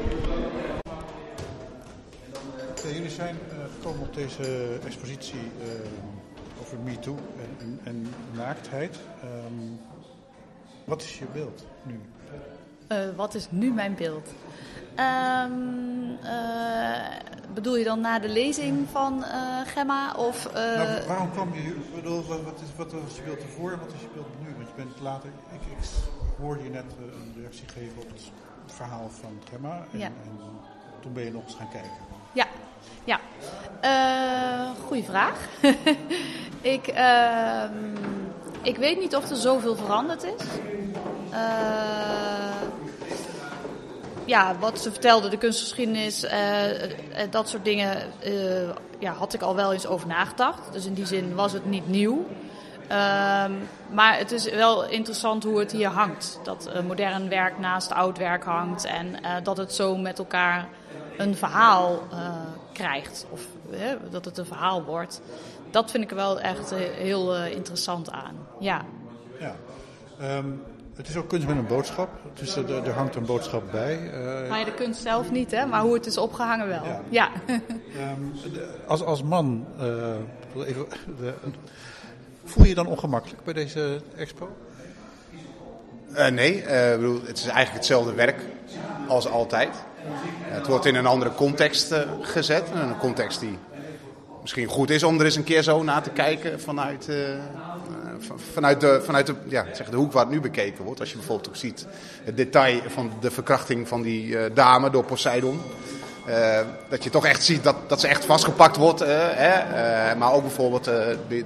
Okay, 2.70 2.94
jullie 2.94 3.10
zijn 3.10 3.36
uh, 3.36 3.58
gekomen 3.76 4.02
op 4.02 4.14
deze 4.14 4.78
expositie 4.86 5.52
uh, 5.62 5.70
over 6.62 6.78
MeToo 6.84 7.16
en, 7.16 7.58
en, 7.60 7.80
en 7.84 8.14
naaktheid. 8.32 9.00
Um, 9.24 9.80
wat 10.86 11.02
is 11.02 11.20
je 11.20 11.26
beeld 11.34 11.66
nu? 11.84 12.00
Uh, 12.92 12.98
wat 13.16 13.34
is 13.34 13.48
nu 13.50 13.72
mijn 13.72 13.96
beeld? 13.96 14.30
Um, 15.00 16.18
uh, 16.24 16.98
bedoel 17.54 17.76
je 17.76 17.84
dan 17.84 18.00
na 18.00 18.20
de 18.20 18.30
lezing 18.30 18.88
van 18.92 19.18
uh, 19.20 19.60
Gemma? 19.66 20.14
Of, 20.14 20.54
nou, 20.54 21.08
waarom 21.08 21.32
kwam 21.32 21.54
je? 21.54 21.76
Bedoel, 21.96 22.24
wat, 22.26 22.62
is, 22.62 22.76
wat 22.76 22.92
was 22.92 23.16
je 23.16 23.22
beeld 23.22 23.42
ervoor 23.42 23.72
en 23.72 23.80
wat 23.80 23.94
is 23.94 24.02
je 24.02 24.08
beeld 24.14 24.28
nu? 24.40 24.54
Want 24.56 24.68
je 24.68 24.74
bent 24.76 25.00
later. 25.02 25.30
Ik, 25.30 25.62
ik 25.62 25.88
hoorde 26.40 26.64
je 26.64 26.70
net 26.70 26.86
een 27.00 27.34
reactie 27.38 27.68
geven 27.68 27.98
op 27.98 28.10
het 28.10 28.32
verhaal 28.66 29.10
van 29.22 29.42
Gemma. 29.50 29.86
En, 29.92 30.00
ja. 30.00 30.06
en 30.06 30.40
toen 31.00 31.14
ben 31.14 31.24
je 31.24 31.32
nog 31.32 31.44
eens 31.44 31.56
gaan 31.56 31.70
kijken. 31.70 31.92
Ja, 32.34 32.48
ja. 33.04 33.20
goeie 34.86 35.04
vraag. 35.04 35.48
ik, 36.76 36.88
ehm, 36.88 37.96
ik 38.62 38.78
weet 38.78 39.00
niet 39.00 39.16
of 39.16 39.30
er 39.30 39.36
zoveel 39.36 39.76
veranderd 39.76 40.24
is. 40.24 40.44
Uh, 41.32 42.51
ja, 44.26 44.58
wat 44.60 44.82
ze 44.82 44.92
vertelde, 44.92 45.30
de 45.30 45.38
kunstgeschiedenis, 45.38 46.24
uh, 46.24 46.32
dat 47.30 47.50
soort 47.50 47.66
dingen, 47.66 47.98
uh, 48.26 48.70
ja, 49.00 49.14
had 49.14 49.34
ik 49.34 49.42
al 49.42 49.56
wel 49.56 49.74
eens 49.74 49.88
over 49.88 50.08
nagedacht. 50.08 50.74
Dus 50.74 50.86
in 50.86 50.94
die 50.94 51.06
zin 51.06 51.36
was 51.36 51.54
het 51.54 51.66
niet 51.66 51.88
nieuw. 51.88 52.26
Ehm, 52.88 53.52
maar 53.90 54.18
het 54.18 54.32
is 54.32 54.50
wel 54.50 54.86
interessant 54.86 55.44
hoe 55.44 55.60
het 55.60 55.72
hier 55.72 55.88
hangt. 55.88 56.40
Dat 56.44 56.84
modern 56.88 57.30
werk 57.30 57.60
naast 57.60 57.92
oud 57.92 58.18
werk 58.18 58.44
hangt 58.44 58.86
en 58.86 59.16
dat 59.44 59.58
het 59.58 59.74
zo 59.74 59.98
met 59.98 60.20
elkaar 60.20 60.68
een 61.18 61.36
verhaal 61.36 62.00
krijgt. 62.74 63.26
Of 63.30 63.48
dat 64.10 64.26
het 64.26 64.38
een 64.38 64.46
verhaal 64.46 64.84
wordt. 64.84 65.22
Dat 65.70 65.92
vind 65.92 66.04
ik 66.04 66.10
er 66.10 66.16
wel 66.16 66.40
echt 66.40 66.74
heel 66.76 67.36
interessant 67.46 68.12
aan. 68.12 68.36
Ja. 68.60 68.82
ja. 69.40 69.56
Um, 70.38 70.62
het 70.96 71.08
is 71.08 71.16
ook 71.16 71.30
kunst 71.30 71.48
met 71.48 71.58
een 71.58 71.68
boodschap. 71.68 72.10
Dus 72.34 72.56
er, 72.56 72.86
er 72.86 72.94
hangt 72.94 73.16
een 73.16 73.26
boodschap 73.26 73.72
bij. 73.72 74.12
Uh, 74.14 74.50
maar 74.50 74.66
de 74.66 74.74
kunst 74.74 75.02
zelf 75.02 75.32
niet, 75.32 75.52
hè? 75.52 75.66
maar 75.66 75.82
hoe 75.82 75.94
het 75.94 76.06
is 76.06 76.18
opgehangen 76.18 76.68
wel. 76.68 76.84
Ja. 76.84 77.02
ja. 77.10 77.32
um, 77.48 78.34
de, 78.54 78.68
als, 78.88 79.04
als 79.04 79.24
man, 79.24 79.66
uh, 79.80 80.66
even, 80.68 80.86
de, 81.20 81.34
voel 82.44 82.64
je 82.64 82.70
je 82.70 82.76
dan 82.76 82.88
ongemakkelijk 82.88 83.44
bij 83.44 83.54
deze 83.54 84.02
expo? 84.16 84.50
Uh, 86.12 86.28
nee, 86.28 86.64
bedoel, 86.96 87.22
het 87.26 87.38
is 87.38 87.46
eigenlijk 87.46 87.74
hetzelfde 87.74 88.14
werk 88.14 88.42
als 89.08 89.28
altijd. 89.28 89.76
het 90.42 90.68
wordt 90.68 90.86
in 90.86 90.96
een 90.96 91.06
andere 91.06 91.34
context 91.34 91.96
gezet. 92.22 92.64
Een 92.74 92.98
context 92.98 93.40
die 93.40 93.58
misschien 94.42 94.68
goed 94.68 94.90
is 94.90 95.04
om 95.04 95.20
er 95.20 95.26
eens 95.26 95.36
een 95.36 95.44
keer 95.44 95.64
zo 95.64 95.84
naar 95.84 96.04
te 96.04 96.10
kijken 96.10 96.62
vanuit 96.62 97.08
vanuit, 98.54 98.82
de, 98.82 99.02
vanuit 99.04 99.26
de, 99.26 99.34
ja, 99.48 99.66
zeg 99.74 99.90
de 99.90 99.96
hoek 99.96 100.12
waar 100.12 100.24
het 100.24 100.32
nu 100.32 100.42
bekeken 100.42 100.84
wordt. 100.84 101.00
Als 101.00 101.10
je 101.10 101.18
bijvoorbeeld 101.18 101.50
ook 101.50 101.56
ziet 101.56 101.86
het 102.24 102.38
detail 102.38 102.82
van 102.88 103.12
de 103.20 103.32
verkrachting 103.32 103.88
van 103.88 104.02
die 104.02 104.26
uh, 104.26 104.42
dame 104.54 104.90
door 104.90 105.04
Poseidon. 105.04 105.62
Uh, 106.28 106.60
dat 106.90 107.04
je 107.04 107.10
toch 107.10 107.26
echt 107.26 107.44
ziet 107.44 107.64
dat, 107.64 107.76
dat 107.88 108.00
ze 108.00 108.08
echt 108.08 108.26
vastgepakt 108.26 108.78
wordt. 108.78 109.02
Uh, 109.02 109.08
hè? 109.12 110.16
Maar 110.16 110.34
ook 110.34 110.42
bijvoorbeeld 110.42 110.84
de, 110.84 111.18
de, 111.28 111.44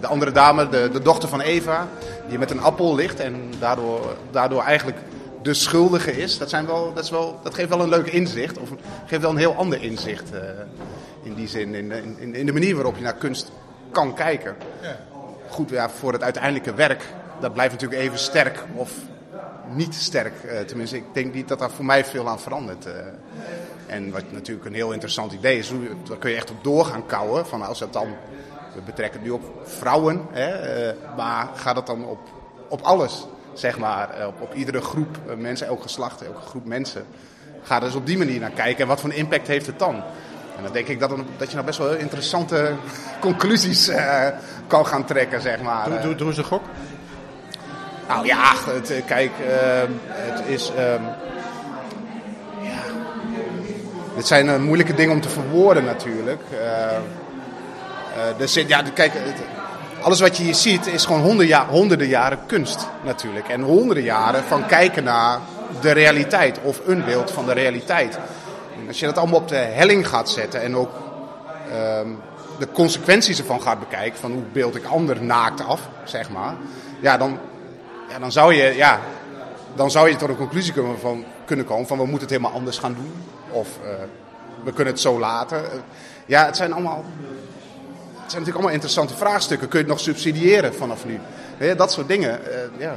de, 0.00 0.06
andere 0.06 0.32
dame, 0.32 0.68
de, 0.68 0.88
de 0.92 1.02
dochter 1.02 1.28
van 1.28 1.40
Eva, 1.40 1.88
die 2.28 2.38
met 2.38 2.50
een 2.50 2.60
appel 2.60 2.94
ligt 2.94 3.20
en 3.20 3.52
daardoor, 3.58 4.16
daardoor 4.30 4.62
eigenlijk 4.62 4.98
de 5.42 5.54
schuldige 5.54 6.16
is. 6.16 6.38
Dat, 6.38 6.50
zijn 6.50 6.66
wel, 6.66 6.92
dat, 6.94 7.04
is 7.04 7.10
wel, 7.10 7.40
dat 7.42 7.54
geeft 7.54 7.68
wel 7.68 7.80
een 7.80 7.88
leuk 7.88 8.06
inzicht, 8.06 8.58
of 8.58 8.68
geeft 9.06 9.22
wel 9.22 9.30
een 9.30 9.36
heel 9.36 9.54
ander 9.54 9.82
inzicht 9.82 10.30
in 11.22 11.34
die 11.34 11.48
zin, 11.48 11.74
in, 11.74 11.92
in, 12.18 12.34
in, 12.34 12.46
de 12.46 12.52
manier 12.52 12.74
waarop 12.74 12.96
je 12.96 13.02
naar 13.02 13.14
kunst 13.14 13.50
kan 13.90 14.14
kijken. 14.14 14.56
Ja. 14.82 14.96
Goed, 15.48 15.70
ja, 15.70 15.90
voor 15.90 16.12
het 16.12 16.22
uiteindelijke 16.22 16.74
werk, 16.74 17.04
dat 17.40 17.52
blijft 17.52 17.72
natuurlijk 17.72 18.00
even 18.00 18.18
sterk 18.18 18.64
of 18.74 18.92
niet 19.74 19.94
sterk. 19.94 20.34
tenminste, 20.66 20.96
ik 20.96 21.04
denk 21.12 21.34
niet 21.34 21.48
dat 21.48 21.58
daar 21.58 21.70
voor 21.70 21.84
mij 21.84 22.04
veel 22.04 22.28
aan 22.28 22.40
verandert. 22.40 22.86
En 23.88 24.10
wat 24.10 24.32
natuurlijk 24.32 24.66
een 24.66 24.74
heel 24.74 24.92
interessant 24.92 25.32
idee 25.32 25.58
is, 25.58 25.72
daar 26.08 26.16
kun 26.16 26.30
je 26.30 26.36
echt 26.36 26.50
op 26.50 26.64
door 26.64 26.84
gaan 26.84 27.06
kouwen. 27.06 27.46
Van 27.46 27.62
als 27.62 27.80
het 27.80 27.92
dan, 27.92 28.08
we 28.74 28.80
betrekken 28.80 29.20
het 29.20 29.28
nu 29.28 29.34
op 29.34 29.42
vrouwen, 29.64 30.26
hè, 30.30 30.48
eh, 30.48 30.94
maar 31.16 31.48
gaat 31.54 31.76
het 31.76 31.86
dan 31.86 32.04
op, 32.04 32.18
op 32.68 32.80
alles, 32.80 33.26
zeg 33.52 33.78
maar. 33.78 34.10
Eh, 34.10 34.26
op, 34.26 34.40
op 34.40 34.54
iedere 34.54 34.80
groep 34.80 35.18
eh, 35.28 35.36
mensen, 35.36 35.66
elk 35.66 35.82
geslacht, 35.82 36.22
elke 36.22 36.40
groep 36.40 36.64
mensen. 36.64 37.04
Ga 37.62 37.80
dus 37.80 37.94
op 37.94 38.06
die 38.06 38.18
manier 38.18 38.40
naar 38.40 38.50
kijken 38.50 38.82
en 38.82 38.88
wat 38.88 39.00
voor 39.00 39.12
impact 39.12 39.46
heeft 39.46 39.66
het 39.66 39.78
dan? 39.78 40.02
En 40.58 40.64
dan 40.64 40.72
denk 40.72 40.88
ik 40.88 41.00
dat, 41.00 41.10
dat 41.36 41.48
je 41.48 41.54
nou 41.54 41.66
best 41.66 41.78
wel 41.78 41.94
interessante 41.94 42.74
conclusies 43.20 43.90
kan 44.66 44.86
gaan 44.86 45.04
trekken, 45.04 45.40
zeg 45.40 45.62
maar. 45.62 45.90
Doe, 45.90 46.00
doe, 46.00 46.14
doe 46.14 46.28
eens 46.28 46.36
een 46.36 46.44
gok. 46.44 46.62
Nou 48.08 48.26
ja, 48.26 48.54
het, 48.66 49.02
kijk, 49.06 49.30
het 50.06 50.46
is... 50.46 50.72
Ehm, 50.76 51.02
dit 54.16 54.26
zijn 54.26 54.46
uh, 54.46 54.56
moeilijke 54.56 54.94
dingen 54.94 55.14
om 55.14 55.20
te 55.20 55.28
verwoorden 55.28 55.84
natuurlijk. 55.84 56.42
Dus 58.36 58.54
ja, 58.54 58.82
kijk, 58.94 59.12
alles 60.00 60.20
wat 60.20 60.36
je 60.36 60.42
hier 60.42 60.54
ziet 60.54 60.86
is 60.86 61.04
gewoon 61.04 61.40
honderden 61.68 62.08
jaren 62.08 62.38
kunst 62.46 62.88
natuurlijk. 63.04 63.48
En 63.48 63.60
honderden 63.60 64.04
jaren 64.04 64.44
van 64.44 64.66
kijken 64.66 65.04
naar 65.04 65.38
de 65.80 65.90
realiteit 65.90 66.58
of 66.62 66.80
een 66.86 67.04
beeld 67.04 67.30
van 67.30 67.46
de 67.46 67.52
realiteit. 67.52 68.18
Als 68.86 69.00
je 69.00 69.06
dat 69.06 69.18
allemaal 69.18 69.40
op 69.40 69.48
de 69.48 69.56
helling 69.56 70.08
gaat 70.08 70.30
zetten 70.30 70.60
en 70.62 70.76
ook 70.76 70.90
ehm, 71.72 72.08
de 72.58 72.68
consequenties 72.72 73.38
ervan 73.38 73.62
gaat 73.62 73.78
bekijken, 73.78 74.18
van 74.18 74.32
hoe 74.32 74.42
beeld 74.52 74.76
ik 74.76 74.84
ander 74.84 75.22
naakt 75.22 75.64
af, 75.64 75.88
zeg 76.04 76.30
maar. 76.30 76.54
Ja, 77.00 77.16
dan, 77.16 77.38
ja, 78.08 78.18
dan, 78.18 78.32
zou, 78.32 78.54
je, 78.54 78.74
ja, 78.74 79.00
dan 79.74 79.90
zou 79.90 80.08
je 80.08 80.16
tot 80.16 80.28
een 80.28 80.36
conclusie 80.36 80.72
kunnen, 80.72 80.98
van, 80.98 81.24
kunnen 81.44 81.64
komen 81.64 81.86
van 81.86 81.98
we 81.98 82.04
moeten 82.04 82.28
het 82.28 82.30
helemaal 82.30 82.52
anders 82.52 82.78
gaan 82.78 82.94
doen. 82.94 83.12
Of 83.50 83.68
uh, 83.82 83.88
we 84.64 84.72
kunnen 84.72 84.92
het 84.92 85.02
zo 85.02 85.18
laten. 85.18 85.62
ja, 86.26 86.44
het 86.46 86.56
zijn 86.56 86.72
allemaal. 86.72 87.04
Het 88.12 88.36
zijn 88.36 88.42
natuurlijk 88.42 88.54
allemaal 88.54 88.74
interessante 88.74 89.16
vraagstukken. 89.16 89.68
Kun 89.68 89.78
je 89.78 89.84
het 89.84 89.94
nog 89.94 90.04
subsidiëren 90.04 90.74
vanaf 90.74 91.04
nu? 91.04 91.20
Dat 91.76 91.92
soort 91.92 92.08
dingen. 92.08 92.40
Uh, 92.40 92.80
ja. 92.80 92.96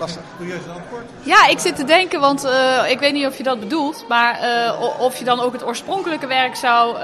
Lastig. 0.00 0.22
Doe 0.38 0.46
je 0.46 0.52
een 0.52 0.72
antwoord? 0.74 1.04
Ja, 1.22 1.46
ik 1.46 1.58
zit 1.58 1.76
te 1.76 1.84
denken, 1.84 2.20
want 2.20 2.44
uh, 2.44 2.90
ik 2.90 2.98
weet 2.98 3.12
niet 3.12 3.26
of 3.26 3.36
je 3.36 3.42
dat 3.42 3.60
bedoelt, 3.60 4.04
maar 4.08 4.38
of 4.98 5.18
je 5.18 5.24
dan 5.24 5.40
ook 5.40 5.52
het 5.52 5.64
oorspronkelijke 5.64 6.26
werk 6.26 6.56
zou 6.56 6.96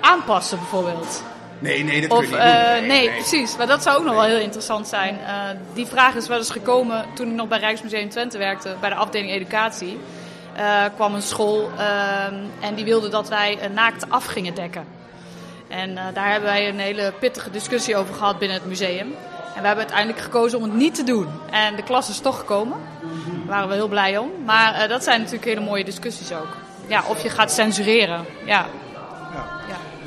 aanpassen, 0.00 0.58
bijvoorbeeld. 0.58 1.22
Nee, 1.58 1.84
nee, 1.84 2.08
dat 2.08 2.18
kun 2.18 2.28
je 2.28 2.36
niet 2.36 2.78
doen. 2.78 2.86
Nee, 2.86 3.10
precies. 3.10 3.56
Maar 3.56 3.66
dat 3.66 3.82
zou 3.82 3.98
ook 3.98 4.04
nog 4.04 4.14
wel 4.14 4.24
heel 4.24 4.38
interessant 4.38 4.88
zijn. 4.88 5.18
Die 5.72 5.86
vraag 5.86 6.14
is 6.14 6.28
wel 6.28 6.38
eens 6.38 6.50
gekomen 6.50 7.04
toen 7.14 7.28
ik 7.28 7.34
nog 7.34 7.48
bij 7.48 7.58
Rijksmuseum 7.58 8.08
Twente 8.08 8.38
werkte, 8.38 8.74
bij 8.80 8.90
de 8.90 8.96
afdeling 8.96 9.30
educatie. 9.30 9.98
Kwam 10.94 11.14
een 11.14 11.22
school 11.22 11.70
uh, 11.78 12.24
en 12.60 12.74
die 12.74 12.84
wilde 12.84 13.08
dat 13.08 13.28
wij 13.28 13.58
naakt 13.74 14.10
af 14.10 14.24
gingen 14.24 14.54
dekken. 14.54 14.86
En 15.68 15.94
daar 16.14 16.30
hebben 16.30 16.48
wij 16.48 16.68
een 16.68 16.78
hele 16.78 17.12
pittige 17.18 17.50
discussie 17.50 17.96
over 17.96 18.14
gehad 18.14 18.38
binnen 18.38 18.56
het 18.56 18.66
museum. 18.66 19.14
En 19.54 19.60
we 19.60 19.66
hebben 19.66 19.84
uiteindelijk 19.84 20.20
gekozen 20.20 20.58
om 20.58 20.64
het 20.64 20.74
niet 20.74 20.94
te 20.94 21.04
doen. 21.04 21.28
En 21.50 21.76
de 21.76 21.82
klas 21.82 22.08
is 22.08 22.18
toch 22.18 22.38
gekomen. 22.38 22.78
Daar 23.00 23.46
waren 23.46 23.68
we 23.68 23.74
heel 23.74 23.88
blij 23.88 24.18
om. 24.18 24.30
Maar 24.44 24.88
dat 24.88 25.04
zijn 25.04 25.18
natuurlijk 25.18 25.44
hele 25.44 25.60
mooie 25.60 25.84
discussies 25.84 26.32
ook. 26.32 26.56
Ja, 26.86 27.02
of 27.08 27.22
je 27.22 27.30
gaat 27.30 27.52
censureren. 27.52 28.24
Ja, 28.44 28.66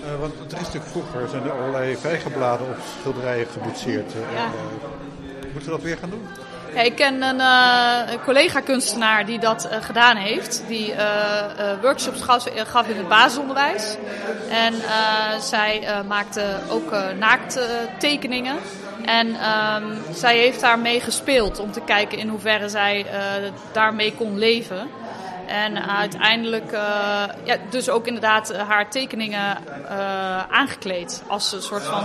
uh, 0.06 0.20
want 0.20 0.34
er 0.34 0.58
is 0.58 0.66
natuurlijk 0.66 0.86
vroeger 0.86 1.30
zijn 1.30 1.44
er 1.44 1.52
allerlei 1.52 1.98
vijgenbladen 1.98 2.68
op 2.68 2.78
schilderijen 3.00 3.48
geboetseerd. 3.48 4.14
Uh, 4.14 4.34
ja. 4.34 4.50
moeten 5.42 5.70
we 5.70 5.70
dat 5.70 5.82
weer 5.82 5.98
gaan 5.98 6.10
doen? 6.10 6.28
Ik 6.84 6.96
ken 6.96 7.22
een, 7.22 7.40
een 8.12 8.22
collega-kunstenaar 8.24 9.26
die 9.26 9.40
dat 9.40 9.68
gedaan 9.82 10.16
heeft. 10.16 10.64
Die 10.68 10.94
workshops 11.82 12.22
gaf, 12.22 12.88
in 12.88 12.98
het 12.98 13.08
basisonderwijs. 13.08 13.96
En 14.50 14.74
zij 15.42 15.88
maakte 16.08 16.60
ook 16.70 16.92
naakttekeningen. 17.20 18.56
En 19.06 19.28
um, 19.28 19.98
zij 20.14 20.38
heeft 20.38 20.62
daarmee 20.62 21.00
gespeeld 21.00 21.60
om 21.60 21.72
te 21.72 21.82
kijken 21.82 22.18
in 22.18 22.28
hoeverre 22.28 22.70
zij 22.70 23.06
daarmee 23.72 24.14
kon 24.14 24.38
leven. 24.38 24.90
En 25.48 25.88
uiteindelijk, 25.90 26.72
uh, 26.72 26.80
ja, 27.44 27.58
dus 27.70 27.90
ook 27.90 28.08
inderdaad 28.08 28.50
eh, 28.50 28.68
haar 28.68 28.90
tekeningen 28.90 29.58
uh, 29.84 29.90
aangekleed. 30.50 31.24
Als 31.28 31.52
een 31.52 31.62
soort 31.62 31.84
van 31.84 32.04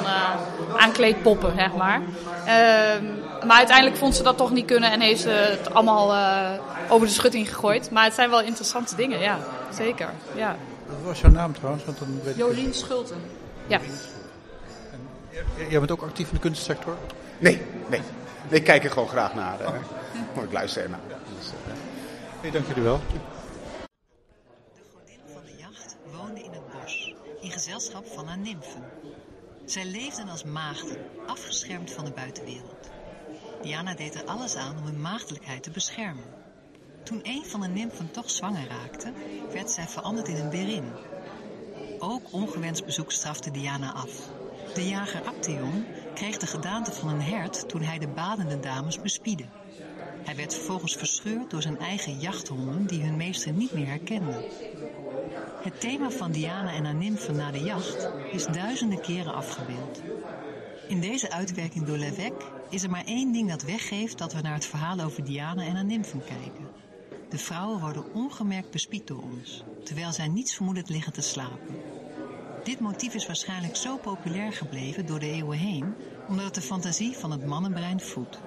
aankleedpoppen, 0.77 1.53
zeg 1.57 1.75
maar. 1.75 2.01
Ehm, 2.47 3.05
maar 3.47 3.57
uiteindelijk 3.57 3.97
vond 3.97 4.15
ze 4.15 4.23
dat 4.23 4.37
toch 4.37 4.51
niet 4.51 4.67
kunnen 4.67 4.91
en 4.91 5.01
heeft 5.01 5.21
ze 5.21 5.29
het 5.29 5.75
allemaal 5.75 6.15
over 6.89 7.07
de 7.07 7.13
schutting 7.13 7.49
gegooid. 7.49 7.91
Maar 7.91 8.05
het 8.05 8.15
zijn 8.15 8.31
wel 8.31 8.41
interessante 8.43 8.97
dingen, 8.97 9.21
ja. 9.21 9.39
Zeker, 9.75 10.09
ja. 10.35 10.57
Wat 10.87 10.99
was 11.05 11.21
jouw 11.21 11.31
naam 11.31 11.53
trouwens? 11.53 11.85
Want 11.85 11.99
dan 11.99 12.21
weet 12.25 12.37
Jolien 12.37 12.75
Schulten. 12.75 13.23
Ja. 13.67 13.81
En 15.59 15.69
jij 15.69 15.79
bent 15.79 15.91
ook 15.91 16.03
actief 16.03 16.29
in 16.29 16.35
de 16.35 16.41
kunstsector? 16.41 16.97
Nee, 17.39 17.63
nee. 17.87 18.01
Ik 18.49 18.65
kijk 18.65 18.85
er 18.85 18.91
gewoon 18.91 19.09
graag 19.09 19.35
naar. 19.35 19.61
Uh, 19.61 20.43
ik 20.43 20.53
luister 20.53 20.91
naar. 20.91 21.10
Dank 22.41 22.67
jullie 22.67 22.83
wel. 22.83 22.99
De 24.75 24.83
godin 24.93 25.21
van 25.33 25.45
de 25.45 25.57
jacht 25.59 25.97
woonde 26.13 26.41
in 26.41 26.53
het 26.53 26.71
bos, 26.71 27.15
in 27.41 27.51
gezelschap 27.51 28.07
van 28.07 28.27
haar 28.27 28.39
nimfen. 28.39 28.83
Zij 29.65 29.85
leefden 29.85 30.29
als 30.29 30.45
maagden, 30.45 30.97
afgeschermd 31.27 31.91
van 31.91 32.05
de 32.05 32.11
buitenwereld. 32.11 32.89
Diana 33.63 33.95
deed 33.95 34.15
er 34.15 34.25
alles 34.25 34.57
aan 34.57 34.79
om 34.79 34.85
hun 34.85 35.01
maagdelijkheid 35.01 35.63
te 35.63 35.71
beschermen. 35.71 36.25
Toen 37.05 37.21
een 37.23 37.45
van 37.45 37.61
de 37.61 37.69
nimfen 37.69 38.11
toch 38.11 38.31
zwanger 38.31 38.69
raakte, 38.69 39.13
werd 39.53 39.71
zij 39.71 39.87
veranderd 39.89 40.29
in 40.29 40.37
een 40.37 40.51
berin. 40.51 40.93
Ook 41.99 42.33
ongewenst 42.33 42.85
bezoek 42.85 43.13
strafte 43.13 43.51
Diana 43.51 43.93
af. 43.93 44.29
De 44.75 44.87
jager 44.87 45.23
Acteon 45.23 45.87
kreeg 46.15 46.37
de 46.37 46.47
gedaante 46.47 46.93
van 46.93 47.09
een 47.09 47.23
hert 47.23 47.69
toen 47.69 47.83
hij 47.83 47.99
de 47.99 48.09
badende 48.09 48.61
dames 48.61 49.01
bespiedde. 49.01 49.60
Hij 50.25 50.37
werd 50.37 50.55
vervolgens 50.55 50.97
verscheurd 50.97 51.51
door 51.51 51.63
zijn 51.63 51.79
eigen 51.79 52.19
jachthonden 52.19 52.87
die 52.87 53.03
hun 53.03 53.17
meester 53.17 53.53
niet 53.53 53.73
meer 53.73 53.87
herkenden. 53.87 54.45
Het 55.63 55.81
thema 55.81 56.11
van 56.11 56.33
Diana 56.33 56.73
en 56.73 56.85
haar 56.85 56.95
nymfen 56.95 57.37
na 57.37 57.51
de 57.51 57.63
jacht 57.63 58.09
is 58.33 58.47
duizenden 58.47 59.01
keren 59.01 59.35
afgebeeld. 59.35 60.03
In 60.89 61.01
deze 61.01 61.31
uitwerking 61.31 61.87
door 61.87 61.97
Levesque 61.97 62.45
is 62.69 62.83
er 62.83 62.91
maar 62.91 63.05
één 63.05 63.33
ding 63.33 63.49
dat 63.49 63.63
weggeeft 63.63 64.19
dat 64.19 64.33
we 64.33 64.41
naar 64.41 64.55
het 64.55 64.65
verhaal 64.65 65.01
over 65.01 65.25
Diana 65.25 65.63
en 65.63 65.75
haar 65.75 65.85
nymfen 65.85 66.25
kijken. 66.25 66.71
De 67.29 67.39
vrouwen 67.39 67.81
worden 67.81 68.15
ongemerkt 68.15 68.71
bespied 68.71 69.07
door 69.07 69.23
ons, 69.23 69.65
terwijl 69.85 70.13
zij 70.13 70.29
niets 70.29 70.55
vermoedend 70.55 70.89
liggen 70.89 71.13
te 71.13 71.23
slapen. 71.23 71.79
Dit 72.65 72.81
motief 72.81 73.15
is 73.15 73.27
waarschijnlijk 73.27 73.77
zo 73.77 73.97
populair 73.97 74.53
gebleven 74.53 75.07
door 75.07 75.19
de 75.19 75.31
eeuwen 75.31 75.59
heen, 75.59 75.97
omdat 76.29 76.45
het 76.45 76.55
de 76.55 76.63
fantasie 76.63 77.19
van 77.19 77.31
het 77.31 77.45
mannenbrein 77.45 78.01
voedt. 78.01 78.41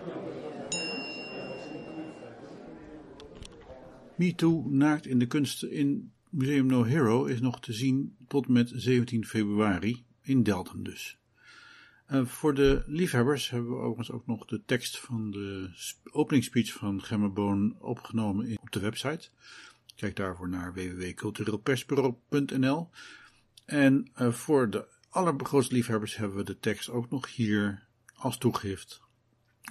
MeToo 4.23 4.65
naakt 4.69 5.05
in 5.05 5.19
de 5.19 5.27
kunst 5.27 5.63
in 5.63 6.11
Museum 6.29 6.65
No 6.65 6.83
Hero 6.83 7.25
is 7.25 7.41
nog 7.41 7.59
te 7.59 7.73
zien 7.73 8.15
tot 8.27 8.47
met 8.47 8.71
17 8.75 9.25
februari, 9.25 10.05
in 10.21 10.43
Delden 10.43 10.83
dus. 10.83 11.17
Uh, 12.11 12.25
voor 12.25 12.53
de 12.53 12.83
liefhebbers 12.85 13.49
hebben 13.49 13.69
we 13.69 13.77
overigens 13.77 14.11
ook 14.11 14.27
nog 14.27 14.45
de 14.45 14.61
tekst 14.65 14.99
van 14.99 15.31
de 15.31 15.69
openingsspeech 16.11 16.73
van 16.73 17.01
Gemma 17.01 17.27
Boon 17.27 17.75
opgenomen 17.79 18.47
in, 18.47 18.57
op 18.61 18.71
de 18.71 18.79
website. 18.79 19.29
Kijk 19.95 20.15
daarvoor 20.15 20.49
naar 20.49 20.73
www.cultureelpersbureau.nl 20.73 22.89
En 23.65 24.11
uh, 24.21 24.31
voor 24.31 24.69
de 24.69 24.87
allergrootste 25.09 25.73
liefhebbers 25.73 26.15
hebben 26.15 26.37
we 26.37 26.43
de 26.43 26.59
tekst 26.59 26.89
ook 26.89 27.09
nog 27.09 27.35
hier 27.35 27.87
als 28.13 28.37
toegift 28.37 29.01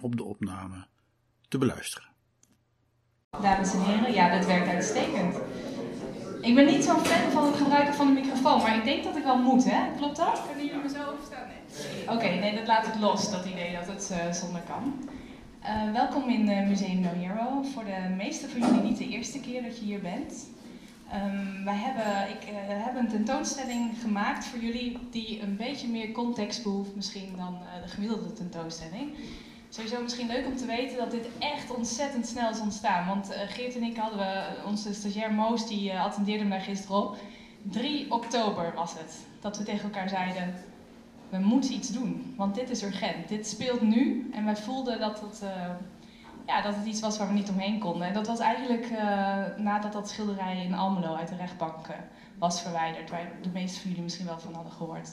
op 0.01 0.17
de 0.17 0.23
opname 0.23 0.87
te 1.49 1.59
beluisteren. 1.59 2.12
Dames 3.41 3.73
en 3.73 3.83
heren, 3.83 4.13
ja, 4.13 4.37
dat 4.37 4.47
werkt 4.47 4.69
uitstekend. 4.69 5.37
Ik 6.41 6.55
ben 6.55 6.67
niet 6.67 6.85
zo'n 6.85 7.05
fan 7.05 7.31
van 7.31 7.47
het 7.47 7.57
gebruiken 7.57 7.95
van 7.95 8.07
de 8.07 8.13
microfoon, 8.13 8.63
maar 8.63 8.77
ik 8.77 8.85
denk 8.85 9.05
dat 9.05 9.17
ik 9.17 9.25
wel 9.25 9.39
moet, 9.39 9.65
hè? 9.65 9.97
Klopt 9.97 10.17
dat? 10.17 10.43
Kunnen 10.47 10.67
jullie 10.67 10.83
me 10.83 10.89
zo 10.89 11.11
overstaan? 11.13 11.47
Nee. 11.49 12.17
Oké, 12.17 12.41
nee, 12.41 12.55
dat 12.55 12.67
laat 12.67 12.87
ik 12.87 12.95
los, 13.01 13.31
dat 13.31 13.45
idee 13.45 13.73
dat 13.73 13.87
het 13.87 14.11
uh, 14.13 14.33
zonder 14.33 14.61
kan. 14.61 15.09
Uh, 15.63 15.93
welkom 15.93 16.29
in 16.29 16.51
uh, 16.51 16.67
Museum 16.69 17.01
No 17.01 17.09
Hero. 17.09 17.63
Voor 17.63 17.85
de 17.85 18.15
meeste 18.17 18.49
van 18.49 18.61
jullie 18.61 18.83
niet 18.83 18.99
de 18.99 19.09
eerste 19.09 19.41
keer 19.41 19.63
dat 19.63 19.79
je 19.79 19.85
hier 19.85 20.01
bent. 20.01 20.47
Um, 21.15 21.65
wij 21.65 21.77
hebben, 21.77 22.31
ik 22.31 22.55
heb 22.69 22.97
een 22.97 23.09
tentoonstelling 23.09 23.91
gemaakt 24.01 24.45
voor 24.45 24.59
jullie 24.59 24.99
die 25.11 25.43
een 25.43 25.57
beetje 25.57 25.89
meer 25.89 26.13
context 26.13 26.63
behoeft 26.63 26.95
misschien 26.95 27.35
dan 27.37 27.59
de 27.83 27.89
gemiddelde 27.89 28.33
tentoonstelling. 28.33 29.15
Sowieso 29.75 30.03
misschien 30.03 30.27
leuk 30.27 30.47
om 30.47 30.57
te 30.57 30.67
weten 30.67 30.97
dat 30.99 31.11
dit 31.11 31.27
echt 31.39 31.75
ontzettend 31.75 32.27
snel 32.27 32.51
is 32.51 32.61
ontstaan. 32.61 33.07
Want 33.07 33.29
Geert 33.49 33.75
en 33.75 33.83
ik 33.83 33.97
hadden 33.97 34.19
we, 34.19 34.63
onze 34.67 34.95
stagiair 34.95 35.33
Moos, 35.33 35.69
die 35.69 35.99
attendeerde 35.99 36.45
me 36.45 36.51
daar 36.51 36.61
gisteren 36.61 36.97
op. 36.97 37.17
3 37.63 38.13
oktober 38.13 38.73
was 38.75 38.93
het, 38.93 39.17
dat 39.41 39.59
we 39.59 39.65
tegen 39.65 39.83
elkaar 39.83 40.09
zeiden, 40.09 40.55
we 41.29 41.39
moeten 41.39 41.73
iets 41.73 41.89
doen, 41.89 42.35
want 42.37 42.55
dit 42.55 42.71
is 42.71 42.83
urgent. 42.83 43.29
Dit 43.29 43.47
speelt 43.47 43.81
nu 43.81 44.31
en 44.33 44.45
wij 44.45 44.57
voelden 44.57 45.01
dat 45.01 45.21
het, 45.21 45.41
uh, 45.45 45.51
ja, 46.47 46.63
dat 46.63 46.75
het 46.75 46.87
iets 46.87 47.01
was 47.01 47.19
waar 47.19 47.29
we 47.29 47.35
niet 47.35 47.51
omheen 47.51 47.79
konden. 47.79 48.07
En 48.09 48.15
dat 48.15 48.27
was 48.27 48.39
eigenlijk 48.39 48.91
uh, 48.91 48.99
nadat 49.57 49.93
dat 49.93 50.09
schilderij 50.09 50.65
in 50.65 50.75
Almelo 50.75 51.15
uit 51.15 51.29
de 51.29 51.37
rechtbank 51.37 51.89
uh, 51.89 51.95
was 52.39 52.63
verwijderd, 52.63 53.11
waar 53.11 53.33
de 53.43 53.49
meeste 53.53 53.81
van 53.81 53.89
jullie 53.89 54.05
misschien 54.05 54.27
wel 54.27 54.41
van 54.41 54.55
hadden 54.55 54.73
gehoord. 54.73 55.11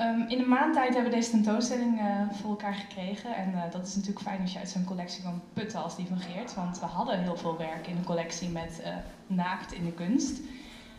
Um, 0.00 0.28
in 0.28 0.38
een 0.38 0.48
maand 0.48 0.74
tijd 0.74 0.94
hebben 0.94 1.10
we 1.10 1.16
deze 1.16 1.30
tentoonstelling 1.30 2.00
voor 2.32 2.50
elkaar 2.50 2.74
gekregen. 2.74 3.34
En 3.34 3.54
dat 3.70 3.86
is 3.86 3.94
natuurlijk 3.94 4.24
fijn 4.26 4.40
als 4.40 4.52
je 4.52 4.58
uit 4.58 4.68
zo'n 4.68 4.84
collectie 4.84 5.22
kan 5.22 5.40
putten 5.52 5.82
als 5.82 5.96
die 5.96 6.06
van 6.06 6.18
Geert. 6.18 6.54
Want 6.54 6.80
we 6.80 6.86
hadden 6.86 7.22
heel 7.22 7.36
veel 7.36 7.56
werk 7.56 7.86
in 7.86 7.96
de 7.96 8.04
collectie 8.04 8.48
met 8.48 8.82
naakt 9.26 9.72
in 9.72 9.84
de 9.84 9.92
kunst. 9.92 10.40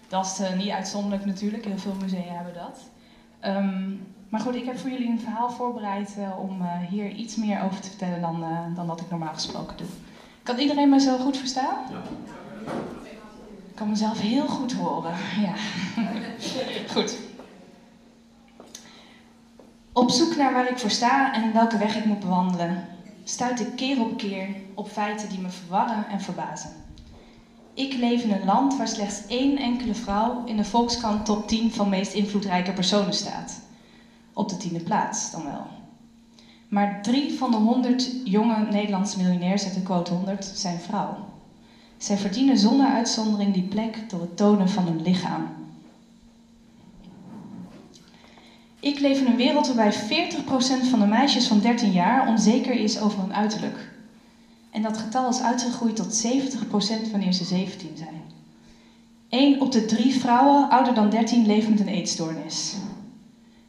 Dat 0.07 0.25
is 0.25 0.55
niet 0.55 0.69
uitzonderlijk 0.69 1.25
natuurlijk, 1.25 1.65
heel 1.65 1.77
veel 1.77 1.95
musea 2.01 2.33
hebben 2.33 2.53
dat. 2.53 2.89
Um, 3.45 4.07
maar 4.29 4.41
goed, 4.41 4.55
ik 4.55 4.65
heb 4.65 4.77
voor 4.77 4.89
jullie 4.89 5.09
een 5.09 5.19
verhaal 5.19 5.49
voorbereid 5.49 6.15
om 6.37 6.61
hier 6.89 7.09
iets 7.09 7.35
meer 7.35 7.61
over 7.61 7.79
te 7.79 7.89
vertellen 7.89 8.21
dan, 8.21 8.45
dan 8.75 8.87
wat 8.87 9.01
ik 9.01 9.09
normaal 9.09 9.33
gesproken 9.33 9.77
doe. 9.77 9.87
Kan 10.43 10.57
iedereen 10.57 10.89
me 10.89 10.99
zo 10.99 11.17
goed 11.17 11.37
verstaan? 11.37 11.77
Ja. 11.89 12.01
Ik 13.69 13.75
kan 13.75 13.89
mezelf 13.89 14.19
heel 14.19 14.47
goed 14.47 14.73
horen. 14.73 15.13
Ja. 15.45 15.53
goed. 16.93 17.17
Op 19.93 20.09
zoek 20.09 20.35
naar 20.35 20.53
waar 20.53 20.67
ik 20.67 20.77
voor 20.77 20.89
sta 20.89 21.33
en 21.33 21.53
welke 21.53 21.77
weg 21.77 21.95
ik 21.95 22.05
moet 22.05 22.19
bewandelen, 22.19 22.79
stuit 23.23 23.59
ik 23.59 23.75
keer 23.75 24.01
op 24.01 24.17
keer 24.17 24.47
op 24.73 24.87
feiten 24.87 25.29
die 25.29 25.39
me 25.39 25.49
verwarren 25.49 26.09
en 26.09 26.19
verbazen. 26.19 26.69
Ik 27.73 27.93
leef 27.93 28.23
in 28.23 28.31
een 28.31 28.45
land 28.45 28.77
waar 28.77 28.87
slechts 28.87 29.21
één 29.27 29.57
enkele 29.57 29.93
vrouw 29.93 30.41
in 30.45 30.57
de 30.57 30.63
Volkskrant 30.63 31.25
top 31.25 31.47
10 31.47 31.71
van 31.71 31.89
meest 31.89 32.13
invloedrijke 32.13 32.73
personen 32.73 33.13
staat. 33.13 33.61
Op 34.33 34.49
de 34.49 34.57
tiende 34.57 34.83
plaats 34.83 35.29
dan 35.29 35.43
wel. 35.43 35.67
Maar 36.67 37.01
drie 37.01 37.33
van 37.33 37.51
de 37.51 37.57
honderd 37.57 38.11
jonge 38.23 38.65
Nederlandse 38.69 39.17
miljonairs 39.17 39.65
uit 39.65 39.73
de 39.73 39.81
quote 39.81 40.13
100 40.13 40.51
zijn 40.53 40.79
vrouw. 40.79 41.17
Zij 41.97 42.17
verdienen 42.17 42.57
zonder 42.57 42.87
uitzondering 42.87 43.53
die 43.53 43.63
plek 43.69 44.03
door 44.07 44.21
het 44.21 44.37
tonen 44.37 44.67
van 44.67 44.85
hun 44.85 45.01
lichaam. 45.01 45.60
Ik 48.81 48.99
leef 48.99 49.19
in 49.19 49.27
een 49.27 49.37
wereld 49.37 49.67
waarbij 49.67 49.93
40% 49.93 50.89
van 50.89 50.99
de 50.99 51.05
meisjes 51.05 51.47
van 51.47 51.59
13 51.59 51.91
jaar 51.91 52.27
onzeker 52.27 52.73
is 52.73 52.99
over 52.99 53.19
hun 53.19 53.33
uiterlijk. 53.33 53.89
En 54.71 54.81
dat 54.81 54.97
getal 54.97 55.29
is 55.29 55.41
uitgegroeid 55.41 55.95
tot 55.95 56.25
70% 57.07 57.11
wanneer 57.11 57.33
ze 57.33 57.43
17 57.43 57.97
zijn. 57.97 58.21
1 59.29 59.61
op 59.61 59.71
de 59.71 59.85
drie 59.85 60.13
vrouwen 60.13 60.69
ouder 60.69 60.93
dan 60.93 61.09
13 61.09 61.45
leeft 61.45 61.69
met 61.69 61.79
een 61.79 61.87
eetstoornis. 61.87 62.75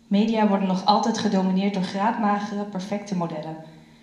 Media 0.07 0.49
worden 0.49 0.67
nog 0.67 0.85
altijd 0.85 1.19
gedomineerd 1.19 1.75
door 1.75 1.83
graadmagere, 1.83 2.65
perfecte 2.65 3.17
modellen. 3.17 3.57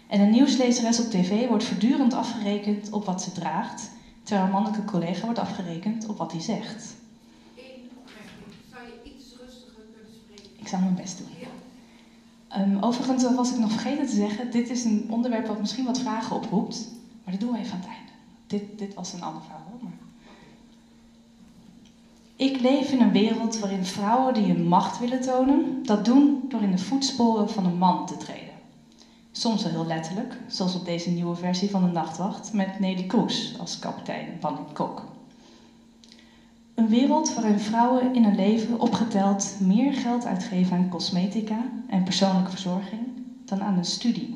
En 0.07 0.19
een 0.19 0.29
nieuwslezeres 0.29 0.99
op 0.99 1.09
tv 1.09 1.47
wordt 1.47 1.63
voortdurend 1.63 2.13
afgerekend 2.13 2.89
op 2.91 3.05
wat 3.05 3.21
ze 3.21 3.31
draagt, 3.31 3.91
terwijl 4.23 4.45
een 4.45 4.53
mannelijke 4.53 4.85
collega 4.85 5.23
wordt 5.25 5.39
afgerekend 5.39 6.07
op 6.07 6.17
wat 6.17 6.31
hij 6.31 6.41
zegt. 6.41 6.95
Eén 7.55 7.89
opmerking. 7.97 8.53
Zou 8.69 8.81
je 8.85 9.11
iets 9.11 9.25
rustiger 9.43 9.83
kunnen 9.93 10.11
spreken? 10.23 10.51
Ik 10.57 10.58
zal 10.69 10.79
mijn 10.79 10.95
best 10.95 11.17
doen. 11.17 11.27
Um, 12.57 12.77
overigens 12.83 13.35
was 13.35 13.51
ik 13.51 13.59
nog 13.59 13.71
vergeten 13.71 14.07
te 14.07 14.15
zeggen, 14.15 14.51
dit 14.51 14.69
is 14.69 14.83
een 14.83 15.07
onderwerp 15.09 15.47
wat 15.47 15.59
misschien 15.59 15.85
wat 15.85 15.99
vragen 15.99 16.35
oproept, 16.35 16.87
maar 17.23 17.33
dat 17.33 17.39
doen 17.39 17.51
we 17.51 17.59
even 17.59 17.73
aan 17.73 17.79
het 17.79 17.87
einde. 17.87 18.11
Dit, 18.47 18.79
dit 18.79 18.93
was 18.93 19.13
een 19.13 19.21
ander 19.21 19.41
verhaal. 19.41 19.79
Maar... 19.81 19.91
Ik 22.35 22.61
leef 22.61 22.91
in 22.91 23.01
een 23.01 23.11
wereld 23.11 23.59
waarin 23.59 23.85
vrouwen 23.85 24.33
die 24.33 24.53
hun 24.53 24.67
macht 24.67 24.99
willen 24.99 25.21
tonen, 25.21 25.83
dat 25.83 26.05
doen 26.05 26.45
door 26.49 26.61
in 26.61 26.71
de 26.71 26.77
voetsporen 26.77 27.49
van 27.49 27.65
een 27.65 27.77
man 27.77 28.05
te 28.05 28.17
treden. 28.17 28.53
Soms 29.31 29.63
wel 29.63 29.71
heel 29.71 29.85
letterlijk, 29.85 30.37
zoals 30.47 30.75
op 30.75 30.85
deze 30.85 31.09
nieuwe 31.09 31.35
versie 31.35 31.69
van 31.69 31.83
de 31.83 31.91
Nachtwacht 31.91 32.53
met 32.53 32.79
Nelly 32.79 33.03
Kroes 33.03 33.55
als 33.59 33.79
kapitein 33.79 34.37
van 34.39 34.57
een 34.57 34.73
kok. 34.73 35.03
Een 36.79 36.89
wereld 36.89 37.33
waarin 37.33 37.59
vrouwen 37.59 38.13
in 38.13 38.23
hun 38.23 38.35
leven 38.35 38.79
opgeteld 38.79 39.55
meer 39.59 39.93
geld 39.93 40.25
uitgeven 40.25 40.77
aan 40.77 40.89
cosmetica 40.89 41.71
en 41.89 42.03
persoonlijke 42.03 42.49
verzorging 42.49 43.01
dan 43.45 43.63
aan 43.63 43.77
een 43.77 43.85
studie. 43.85 44.33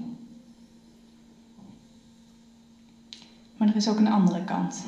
Maar 3.58 3.68
er 3.68 3.76
is 3.76 3.88
ook 3.88 3.98
een 3.98 4.12
andere 4.12 4.44
kant. 4.44 4.86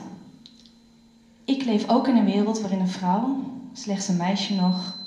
Ik 1.46 1.64
leef 1.64 1.90
ook 1.90 2.08
in 2.08 2.16
een 2.16 2.26
wereld 2.26 2.62
waarin 2.62 2.80
een 2.80 2.88
vrouw, 2.88 3.36
slechts 3.74 4.08
een 4.08 4.18
meisje 4.18 4.54
nog, 4.54 4.98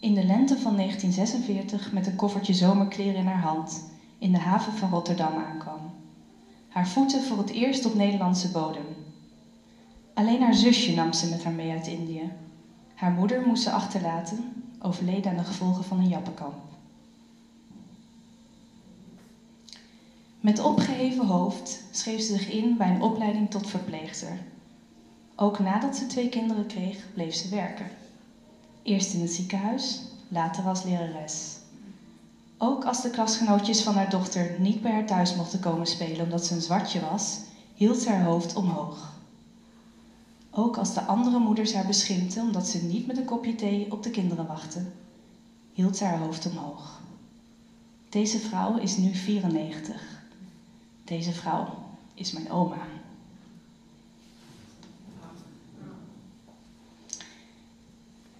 in 0.00 0.14
de 0.14 0.24
lente 0.24 0.58
van 0.58 0.76
1946 0.76 1.92
met 1.92 2.06
een 2.06 2.16
koffertje 2.16 2.52
zomerkleren 2.52 3.20
in 3.20 3.26
haar 3.26 3.42
hand 3.42 3.84
in 4.18 4.32
de 4.32 4.38
haven 4.38 4.72
van 4.72 4.90
Rotterdam 4.90 5.36
aankwam. 5.36 5.90
Haar 6.68 6.88
voeten 6.88 7.22
voor 7.22 7.38
het 7.38 7.50
eerst 7.50 7.84
op 7.84 7.94
Nederlandse 7.94 8.50
bodem. 8.50 9.03
Alleen 10.14 10.42
haar 10.42 10.54
zusje 10.54 10.92
nam 10.92 11.12
ze 11.12 11.26
met 11.26 11.42
haar 11.42 11.52
mee 11.52 11.70
uit 11.70 11.86
Indië. 11.86 12.30
Haar 12.94 13.10
moeder 13.12 13.42
moest 13.42 13.62
ze 13.62 13.70
achterlaten, 13.70 14.52
overleden 14.78 15.30
aan 15.30 15.36
de 15.36 15.44
gevolgen 15.44 15.84
van 15.84 15.98
een 15.98 16.08
jappenkamp. 16.08 16.56
Met 20.40 20.58
opgeheven 20.58 21.26
hoofd 21.26 21.80
schreef 21.90 22.20
ze 22.20 22.32
zich 22.32 22.48
in 22.48 22.76
bij 22.76 22.88
een 22.88 23.00
opleiding 23.00 23.50
tot 23.50 23.66
verpleegster 23.66 24.42
ook 25.36 25.58
nadat 25.58 25.96
ze 25.96 26.06
twee 26.06 26.28
kinderen 26.28 26.66
kreeg, 26.66 27.08
bleef 27.12 27.34
ze 27.34 27.48
werken. 27.48 27.90
Eerst 28.82 29.12
in 29.12 29.20
het 29.20 29.30
ziekenhuis, 29.30 30.02
later 30.28 30.64
als 30.64 30.82
lerares. 30.82 31.56
Ook 32.58 32.84
als 32.84 33.00
de 33.00 33.10
klasgenootjes 33.10 33.82
van 33.82 33.96
haar 33.96 34.08
dochter 34.08 34.54
niet 34.56 34.80
bij 34.80 34.92
haar 34.92 35.06
thuis 35.06 35.34
mochten 35.34 35.58
komen 35.58 35.86
spelen 35.86 36.22
omdat 36.22 36.44
ze 36.44 36.54
een 36.54 36.60
zwartje 36.60 37.00
was, 37.00 37.38
hield 37.74 37.98
ze 37.98 38.08
haar 38.08 38.22
hoofd 38.22 38.54
omhoog. 38.54 39.13
Ook 40.56 40.76
als 40.76 40.94
de 40.94 41.04
andere 41.04 41.38
moeders 41.38 41.74
haar 41.74 41.86
beschimpten 41.86 42.42
omdat 42.42 42.66
ze 42.66 42.82
niet 42.82 43.06
met 43.06 43.16
een 43.16 43.24
kopje 43.24 43.54
thee 43.54 43.92
op 43.92 44.02
de 44.02 44.10
kinderen 44.10 44.46
wachtte, 44.46 44.84
hield 45.72 45.96
ze 45.96 46.04
haar 46.04 46.18
hoofd 46.18 46.46
omhoog. 46.46 47.00
Deze 48.08 48.38
vrouw 48.38 48.76
is 48.76 48.96
nu 48.96 49.14
94. 49.14 50.22
Deze 51.04 51.32
vrouw 51.32 51.66
is 52.14 52.32
mijn 52.32 52.50
oma. 52.50 52.86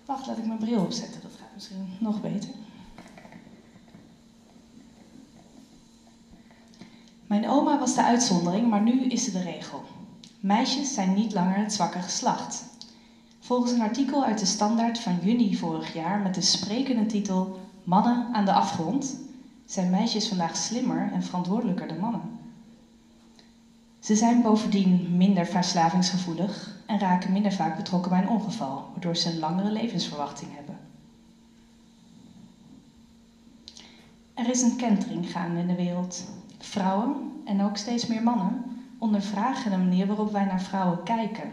Wacht, 0.05 0.27
laat 0.27 0.39
ik 0.39 0.47
mijn 0.47 0.59
bril 0.59 0.83
opzetten. 0.83 1.23
Dat 1.23 1.33
gaat 1.39 1.55
misschien 1.55 1.89
nog 1.99 2.21
beter. 2.21 2.51
Mijn 7.27 7.49
oma 7.49 7.79
was 7.79 7.95
de 7.95 8.05
uitzondering, 8.05 8.71
maar 8.71 8.83
nu 8.83 9.07
is 9.07 9.25
ze 9.25 9.33
de 9.33 9.43
regel. 9.43 9.85
Meisjes 10.45 10.95
zijn 10.95 11.15
niet 11.15 11.33
langer 11.33 11.59
het 11.59 11.73
zwakke 11.73 12.01
geslacht. 12.01 12.65
Volgens 13.39 13.73
een 13.73 13.81
artikel 13.81 14.25
uit 14.25 14.39
de 14.39 14.45
Standaard 14.45 14.99
van 14.99 15.21
juni 15.21 15.55
vorig 15.55 15.93
jaar 15.93 16.21
met 16.21 16.35
de 16.35 16.41
sprekende 16.41 17.07
titel 17.07 17.59
Mannen 17.83 18.29
aan 18.33 18.45
de 18.45 18.53
afgrond 18.53 19.17
zijn 19.67 19.91
meisjes 19.91 20.29
vandaag 20.29 20.57
slimmer 20.57 21.11
en 21.13 21.23
verantwoordelijker 21.23 21.87
dan 21.87 21.99
mannen. 21.99 22.39
Ze 23.99 24.15
zijn 24.15 24.43
bovendien 24.43 25.17
minder 25.17 25.47
verslavingsgevoelig 25.47 26.77
en 26.87 26.99
raken 26.99 27.33
minder 27.33 27.53
vaak 27.53 27.77
betrokken 27.77 28.11
bij 28.11 28.19
een 28.21 28.29
ongeval, 28.29 28.89
waardoor 28.93 29.17
ze 29.17 29.29
een 29.29 29.39
langere 29.39 29.71
levensverwachting 29.71 30.55
hebben. 30.55 30.79
Er 34.35 34.49
is 34.49 34.63
een 34.63 34.77
kentering 34.77 35.31
gaande 35.31 35.61
in 35.61 35.69
de 35.69 35.75
wereld. 35.75 36.25
Vrouwen, 36.59 37.41
en 37.45 37.63
ook 37.63 37.77
steeds 37.77 38.07
meer 38.07 38.23
mannen, 38.23 38.74
ondervragen 39.05 39.71
de 39.71 39.77
manier 39.77 40.07
waarop 40.07 40.33
wij 40.33 40.45
naar 40.45 40.61
vrouwen 40.61 41.03
kijken. 41.03 41.53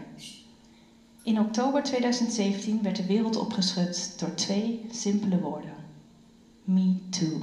In 1.22 1.40
oktober 1.40 1.82
2017 1.82 2.82
werd 2.82 2.96
de 2.96 3.06
wereld 3.06 3.36
opgeschud 3.36 4.18
door 4.18 4.34
twee 4.34 4.84
simpele 4.90 5.40
woorden: 5.40 5.84
Me 6.64 6.94
Too. 7.08 7.40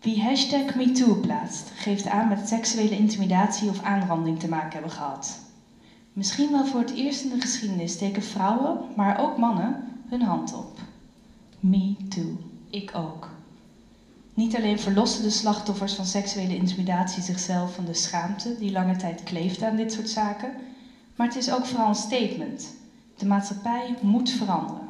Wie 0.00 0.22
hashtag 0.22 0.74
MeToo 0.74 1.14
plaatst, 1.20 1.70
geeft 1.74 2.08
aan 2.08 2.28
met 2.28 2.48
seksuele 2.48 2.96
intimidatie 2.96 3.68
of 3.68 3.80
aanranding 3.80 4.38
te 4.38 4.48
maken 4.48 4.72
hebben 4.72 4.90
gehad. 4.90 5.40
Misschien 6.12 6.50
wel 6.50 6.64
voor 6.64 6.80
het 6.80 6.92
eerst 6.92 7.24
in 7.24 7.30
de 7.30 7.40
geschiedenis 7.40 7.92
steken 7.92 8.22
vrouwen, 8.22 8.76
maar 8.94 9.18
ook 9.18 9.36
mannen, 9.36 9.76
hun 10.08 10.22
hand 10.22 10.52
op. 10.52 10.78
Me 11.60 11.96
too, 12.08 12.38
ik 12.70 12.90
ook. 12.94 13.31
Niet 14.34 14.54
alleen 14.56 14.78
verlossen 14.78 15.22
de 15.22 15.30
slachtoffers 15.30 15.94
van 15.94 16.04
seksuele 16.04 16.54
intimidatie 16.54 17.22
zichzelf 17.22 17.74
van 17.74 17.84
de 17.84 17.94
schaamte 17.94 18.56
die 18.56 18.72
lange 18.72 18.96
tijd 18.96 19.22
kleefde 19.22 19.66
aan 19.66 19.76
dit 19.76 19.92
soort 19.92 20.08
zaken, 20.08 20.54
maar 21.16 21.26
het 21.26 21.36
is 21.36 21.50
ook 21.50 21.64
vooral 21.66 21.88
een 21.88 21.94
statement. 21.94 22.74
De 23.16 23.26
maatschappij 23.26 23.94
moet 24.00 24.30
veranderen. 24.30 24.88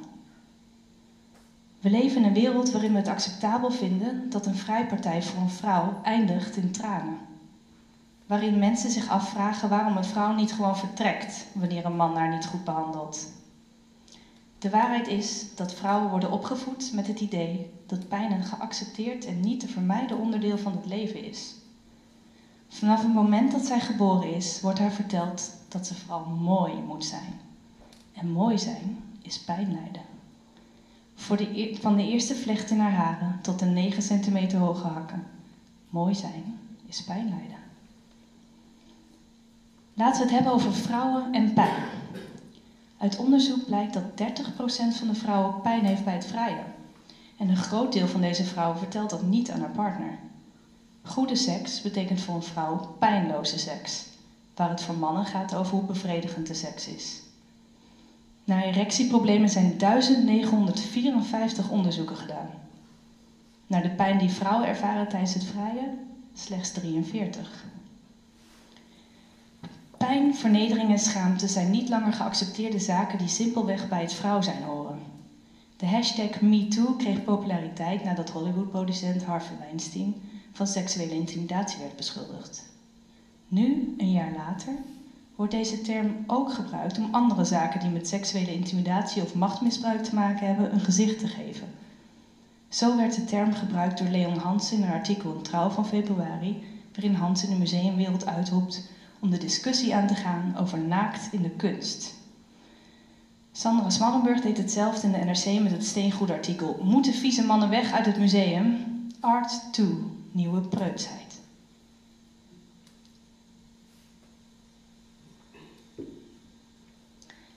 We 1.80 1.90
leven 1.90 2.20
in 2.20 2.26
een 2.26 2.32
wereld 2.32 2.70
waarin 2.70 2.90
we 2.90 2.96
het 2.98 3.08
acceptabel 3.08 3.70
vinden 3.70 4.26
dat 4.28 4.46
een 4.46 4.54
vrijpartij 4.54 5.22
voor 5.22 5.40
een 5.40 5.48
vrouw 5.48 5.98
eindigt 6.02 6.56
in 6.56 6.70
tranen. 6.70 7.20
Waarin 8.26 8.58
mensen 8.58 8.90
zich 8.90 9.08
afvragen 9.08 9.68
waarom 9.68 9.96
een 9.96 10.04
vrouw 10.04 10.32
niet 10.32 10.52
gewoon 10.52 10.76
vertrekt 10.76 11.46
wanneer 11.52 11.84
een 11.84 11.96
man 11.96 12.16
haar 12.16 12.28
niet 12.28 12.46
goed 12.46 12.64
behandelt. 12.64 13.28
De 14.62 14.70
waarheid 14.70 15.08
is 15.08 15.44
dat 15.54 15.74
vrouwen 15.74 16.10
worden 16.10 16.30
opgevoed 16.30 16.92
met 16.92 17.06
het 17.06 17.20
idee 17.20 17.70
dat 17.86 18.08
pijn 18.08 18.32
een 18.32 18.44
geaccepteerd 18.44 19.24
en 19.24 19.40
niet 19.40 19.60
te 19.60 19.68
vermijden 19.68 20.18
onderdeel 20.18 20.58
van 20.58 20.72
het 20.72 20.86
leven 20.86 21.24
is. 21.24 21.54
Vanaf 22.68 23.02
het 23.02 23.14
moment 23.14 23.52
dat 23.52 23.66
zij 23.66 23.80
geboren 23.80 24.34
is, 24.34 24.60
wordt 24.60 24.78
haar 24.78 24.92
verteld 24.92 25.50
dat 25.68 25.86
ze 25.86 25.94
vooral 25.94 26.24
mooi 26.24 26.72
moet 26.74 27.04
zijn. 27.04 27.40
En 28.12 28.30
mooi 28.30 28.58
zijn 28.58 29.02
is 29.22 29.40
pijn 29.40 29.72
lijden. 29.72 30.02
Voor 31.14 31.36
de, 31.36 31.78
van 31.80 31.96
de 31.96 32.06
eerste 32.06 32.34
vlecht 32.34 32.70
in 32.70 32.78
haar 32.80 32.94
haren 32.94 33.38
tot 33.42 33.58
de 33.58 33.66
9 33.66 34.02
centimeter 34.02 34.58
hoge 34.58 34.86
hakken. 34.86 35.26
Mooi 35.88 36.14
zijn 36.14 36.58
is 36.86 37.04
pijn 37.04 37.28
lijden. 37.28 37.58
Laten 39.94 40.18
we 40.18 40.26
het 40.26 40.34
hebben 40.34 40.52
over 40.52 40.72
vrouwen 40.72 41.32
en 41.32 41.52
pijn. 41.52 41.82
Uit 43.02 43.16
onderzoek 43.16 43.64
blijkt 43.64 43.92
dat 43.92 44.04
30% 44.04 44.06
van 44.88 45.06
de 45.08 45.14
vrouwen 45.14 45.60
pijn 45.60 45.84
heeft 45.84 46.04
bij 46.04 46.12
het 46.12 46.24
vrijen. 46.26 46.72
En 47.36 47.48
een 47.48 47.56
groot 47.56 47.92
deel 47.92 48.06
van 48.06 48.20
deze 48.20 48.44
vrouwen 48.44 48.78
vertelt 48.78 49.10
dat 49.10 49.22
niet 49.22 49.50
aan 49.50 49.60
haar 49.60 49.70
partner. 49.70 50.18
Goede 51.02 51.34
seks 51.34 51.80
betekent 51.80 52.20
voor 52.20 52.34
een 52.34 52.42
vrouw 52.42 52.80
pijnloze 52.98 53.56
seks, 53.58 54.06
waar 54.54 54.68
het 54.68 54.82
voor 54.82 54.94
mannen 54.94 55.24
gaat 55.24 55.54
over 55.54 55.76
hoe 55.76 55.84
bevredigend 55.84 56.46
de 56.46 56.54
seks 56.54 56.86
is. 56.86 57.20
Naar 58.44 58.62
erectieproblemen 58.62 59.48
zijn 59.48 59.76
1954 59.76 61.68
onderzoeken 61.68 62.16
gedaan. 62.16 62.54
Naar 63.66 63.82
de 63.82 63.90
pijn 63.90 64.18
die 64.18 64.30
vrouwen 64.32 64.66
ervaren 64.66 65.08
tijdens 65.08 65.34
het 65.34 65.44
vrijen 65.44 65.92
slechts 66.32 66.70
43. 66.70 67.64
Pijn, 70.02 70.34
vernedering 70.34 70.90
en 70.90 70.98
schaamte 70.98 71.46
zijn 71.46 71.70
niet 71.70 71.88
langer 71.88 72.12
geaccepteerde 72.12 72.78
zaken 72.78 73.18
die 73.18 73.28
simpelweg 73.28 73.88
bij 73.88 74.00
het 74.00 74.12
vrouw 74.12 74.40
zijn 74.40 74.62
horen. 74.62 75.02
De 75.76 75.86
hashtag 75.86 76.40
MeToo 76.40 76.92
kreeg 76.94 77.22
populariteit 77.22 78.02
nadat 78.02 78.28
Hollywood-producent 78.28 79.22
Harvey 79.22 79.56
Weinstein 79.56 80.16
van 80.52 80.66
seksuele 80.66 81.14
intimidatie 81.14 81.78
werd 81.80 81.96
beschuldigd. 81.96 82.64
Nu, 83.48 83.94
een 83.96 84.10
jaar 84.10 84.32
later, 84.32 84.74
wordt 85.34 85.52
deze 85.52 85.80
term 85.80 86.16
ook 86.26 86.50
gebruikt 86.52 86.98
om 86.98 87.08
andere 87.10 87.44
zaken 87.44 87.80
die 87.80 87.90
met 87.90 88.08
seksuele 88.08 88.52
intimidatie 88.52 89.22
of 89.22 89.34
machtmisbruik 89.34 90.02
te 90.02 90.14
maken 90.14 90.46
hebben 90.46 90.72
een 90.72 90.80
gezicht 90.80 91.18
te 91.18 91.26
geven. 91.26 91.70
Zo 92.68 92.96
werd 92.96 93.14
de 93.14 93.24
term 93.24 93.52
gebruikt 93.52 93.98
door 93.98 94.08
Leon 94.08 94.36
Hansen 94.36 94.76
in 94.76 94.82
een 94.82 94.90
artikel 94.92 95.32
in 95.32 95.42
Trouw 95.42 95.68
van 95.70 95.86
februari, 95.86 96.58
waarin 96.92 97.14
Hansen 97.14 97.48
de 97.48 97.54
museumwereld 97.56 98.26
uitroept 98.26 98.82
om 99.22 99.30
de 99.30 99.38
discussie 99.38 99.94
aan 99.94 100.06
te 100.06 100.14
gaan 100.14 100.56
over 100.56 100.78
naakt 100.78 101.32
in 101.32 101.42
de 101.42 101.50
kunst. 101.50 102.14
Sandra 103.52 103.90
Smallenburg 103.90 104.40
deed 104.40 104.56
hetzelfde 104.56 105.06
in 105.06 105.12
de 105.12 105.18
NRC 105.18 105.62
met 105.62 105.72
het 105.72 105.84
steengoedartikel 105.84 106.80
Moeten 106.82 107.14
vieze 107.14 107.42
mannen 107.42 107.68
weg 107.68 107.92
uit 107.92 108.06
het 108.06 108.18
museum? 108.18 108.76
Art 109.20 109.72
2, 109.72 109.86
nieuwe 110.30 110.60
preutsheid. 110.60 111.40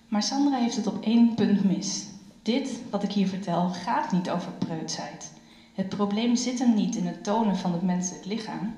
Maar 0.07 0.23
Sandra 0.23 0.57
heeft 0.57 0.75
het 0.75 0.87
op 0.87 1.03
één 1.03 1.33
punt 1.33 1.63
mis. 1.63 2.05
Dit, 2.41 2.81
wat 2.89 3.03
ik 3.03 3.11
hier 3.11 3.27
vertel, 3.27 3.69
gaat 3.69 4.11
niet 4.11 4.29
over 4.29 4.51
preutsheid. 4.51 5.31
Het 5.73 5.89
probleem 5.89 6.35
zit 6.35 6.59
hem 6.59 6.73
niet 6.73 6.95
in 6.95 7.05
het 7.05 7.23
tonen 7.23 7.57
van 7.57 7.73
het 7.73 7.81
menselijk 7.81 8.25
lichaam. 8.25 8.73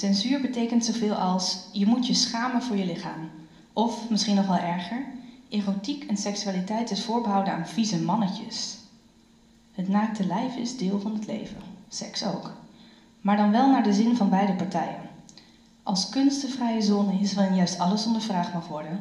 Censuur 0.00 0.40
betekent 0.40 0.84
zoveel 0.84 1.14
als 1.14 1.58
je 1.72 1.86
moet 1.86 2.06
je 2.06 2.14
schamen 2.14 2.62
voor 2.62 2.76
je 2.76 2.84
lichaam. 2.84 3.30
Of, 3.72 4.10
misschien 4.10 4.34
nog 4.34 4.46
wel 4.46 4.56
erger, 4.56 5.06
erotiek 5.48 6.04
en 6.04 6.16
seksualiteit 6.16 6.90
is 6.90 7.04
voorbehouden 7.04 7.52
aan 7.52 7.66
vieze 7.66 7.98
mannetjes. 7.98 8.78
Het 9.72 9.88
naakte 9.88 10.26
lijf 10.26 10.56
is 10.56 10.76
deel 10.76 11.00
van 11.00 11.14
het 11.14 11.26
leven, 11.26 11.56
seks 11.88 12.24
ook. 12.24 12.52
Maar 13.20 13.36
dan 13.36 13.50
wel 13.50 13.70
naar 13.70 13.82
de 13.82 13.92
zin 13.92 14.16
van 14.16 14.30
beide 14.30 14.54
partijen. 14.54 15.10
Als 15.82 16.08
kunstenvrije 16.08 16.82
zone 16.82 17.18
is 17.20 17.34
waarin 17.34 17.56
juist 17.56 17.78
alles 17.78 18.06
ondervraagd 18.06 18.52
mag 18.52 18.68
worden, 18.68 19.00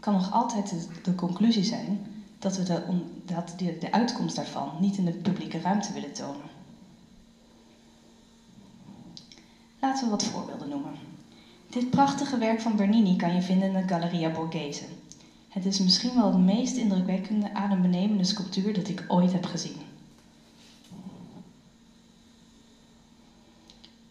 kan 0.00 0.12
nog 0.12 0.32
altijd 0.32 0.70
de, 0.70 0.86
de 1.02 1.14
conclusie 1.14 1.64
zijn 1.64 2.06
dat 2.38 2.56
we 2.56 2.62
de, 2.62 2.82
dat 3.24 3.54
de, 3.56 3.76
de 3.80 3.92
uitkomst 3.92 4.36
daarvan 4.36 4.70
niet 4.80 4.96
in 4.96 5.04
de 5.04 5.12
publieke 5.12 5.60
ruimte 5.60 5.92
willen 5.92 6.12
tonen. 6.12 6.57
Laten 9.80 10.04
we 10.04 10.10
wat 10.10 10.24
voorbeelden 10.24 10.68
noemen. 10.68 10.98
Dit 11.68 11.90
prachtige 11.90 12.38
werk 12.38 12.60
van 12.60 12.76
Bernini 12.76 13.16
kan 13.16 13.34
je 13.34 13.42
vinden 13.42 13.68
in 13.68 13.80
de 13.80 13.94
Galleria 13.94 14.30
Borghese. 14.30 14.84
Het 15.48 15.66
is 15.66 15.78
misschien 15.78 16.14
wel 16.14 16.26
het 16.26 16.40
meest 16.40 16.76
indrukwekkende, 16.76 17.54
adembenemende 17.54 18.24
sculptuur 18.24 18.72
dat 18.72 18.88
ik 18.88 19.04
ooit 19.06 19.32
heb 19.32 19.46
gezien. 19.46 19.76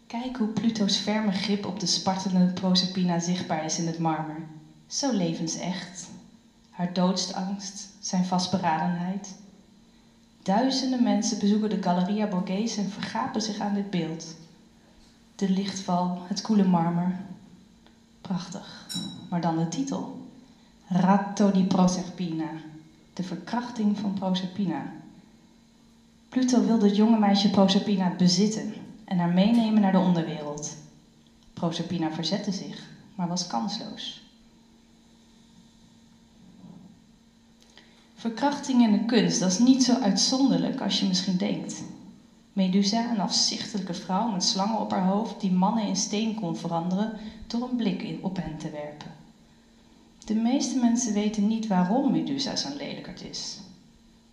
Kijk 0.06 0.36
hoe 0.36 0.48
Pluto's 0.48 0.96
ferme 0.96 1.32
grip 1.32 1.66
op 1.66 1.80
de 1.80 1.86
spartelende 1.86 2.52
Proserpina 2.52 3.18
zichtbaar 3.18 3.64
is 3.64 3.78
in 3.78 3.86
het 3.86 3.98
marmer. 3.98 4.46
Zo 4.86 5.10
levensecht. 5.10 6.10
Haar 6.70 6.92
doodsangst, 6.92 7.88
zijn 7.98 8.24
vastberadenheid. 8.24 9.36
Duizenden 10.42 11.02
mensen 11.02 11.38
bezoeken 11.38 11.68
de 11.70 11.76
Galleria 11.80 12.26
Borghese 12.26 12.80
en 12.80 12.88
vergapen 12.88 13.42
zich 13.42 13.60
aan 13.60 13.72
dit 13.74 13.90
beeld. 13.90 14.36
De 15.38 15.48
lichtval, 15.48 16.18
het 16.26 16.40
koele 16.40 16.64
marmer. 16.64 17.16
Prachtig. 18.20 18.86
Maar 19.30 19.40
dan 19.40 19.56
de 19.56 19.68
titel. 19.68 20.20
Ratto 20.86 21.50
di 21.50 21.64
Proserpina. 21.64 22.50
De 23.12 23.22
verkrachting 23.22 23.98
van 23.98 24.14
Proserpina. 24.14 24.82
Pluto 26.28 26.62
wilde 26.62 26.86
het 26.86 26.96
jonge 26.96 27.16
meisje 27.18 27.50
Proserpina 27.50 28.10
bezitten 28.10 28.72
en 29.04 29.18
haar 29.18 29.28
meenemen 29.28 29.80
naar 29.80 29.92
de 29.92 29.98
onderwereld. 29.98 30.76
Proserpina 31.52 32.10
verzette 32.10 32.52
zich, 32.52 32.90
maar 33.14 33.28
was 33.28 33.46
kansloos. 33.46 34.22
Verkrachting 38.14 38.82
in 38.82 38.92
de 38.92 39.04
kunst, 39.04 39.38
dat 39.38 39.50
is 39.50 39.58
niet 39.58 39.82
zo 39.84 39.94
uitzonderlijk 39.94 40.80
als 40.80 40.98
je 40.98 41.06
misschien 41.06 41.36
denkt. 41.36 41.82
Medusa, 42.58 43.10
een 43.10 43.20
afzichtelijke 43.20 43.94
vrouw 43.94 44.28
met 44.28 44.44
slangen 44.44 44.80
op 44.80 44.90
haar 44.90 45.04
hoofd, 45.04 45.40
die 45.40 45.52
mannen 45.52 45.86
in 45.86 45.96
steen 45.96 46.34
kon 46.34 46.56
veranderen 46.56 47.18
door 47.46 47.62
een 47.62 47.76
blik 47.76 48.18
op 48.20 48.36
hen 48.36 48.58
te 48.58 48.70
werpen. 48.70 49.10
De 50.24 50.34
meeste 50.34 50.78
mensen 50.78 51.12
weten 51.12 51.46
niet 51.46 51.66
waarom 51.66 52.10
Medusa 52.10 52.56
zo'n 52.56 52.76
lelijkerd 52.76 53.22
is. 53.22 53.58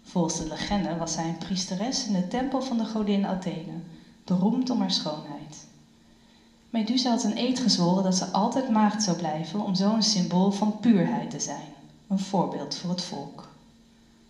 Volgens 0.03 0.38
de 0.38 0.47
legende 0.47 0.97
was 0.97 1.11
zij 1.11 1.27
een 1.27 1.38
priesteres 1.38 2.05
in 2.05 2.13
de 2.13 2.27
tempel 2.27 2.61
van 2.61 2.77
de 2.77 2.85
godin 2.85 3.25
Athene, 3.25 3.79
beroemd 4.23 4.69
om 4.69 4.79
haar 4.79 4.91
schoonheid. 4.91 5.67
Medusa 6.69 7.09
had 7.09 7.23
een 7.23 7.38
eed 7.38 7.59
gezworen 7.59 8.03
dat 8.03 8.15
ze 8.15 8.31
altijd 8.31 8.67
maagd 8.67 9.03
zou 9.03 9.17
blijven 9.17 9.59
om 9.59 9.75
zo 9.75 9.93
een 9.93 10.03
symbool 10.03 10.51
van 10.51 10.79
puurheid 10.79 11.29
te 11.29 11.39
zijn, 11.39 11.71
een 12.07 12.19
voorbeeld 12.19 12.75
voor 12.75 12.89
het 12.89 13.01
volk. 13.01 13.49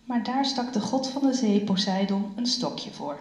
Maar 0.04 0.22
daar 0.22 0.44
stak 0.44 0.72
de 0.72 0.80
god 0.80 1.08
van 1.08 1.22
de 1.22 1.32
zee 1.32 1.60
Poseidon 1.60 2.32
een 2.34 2.46
stokje 2.46 2.92
voor. 2.92 3.18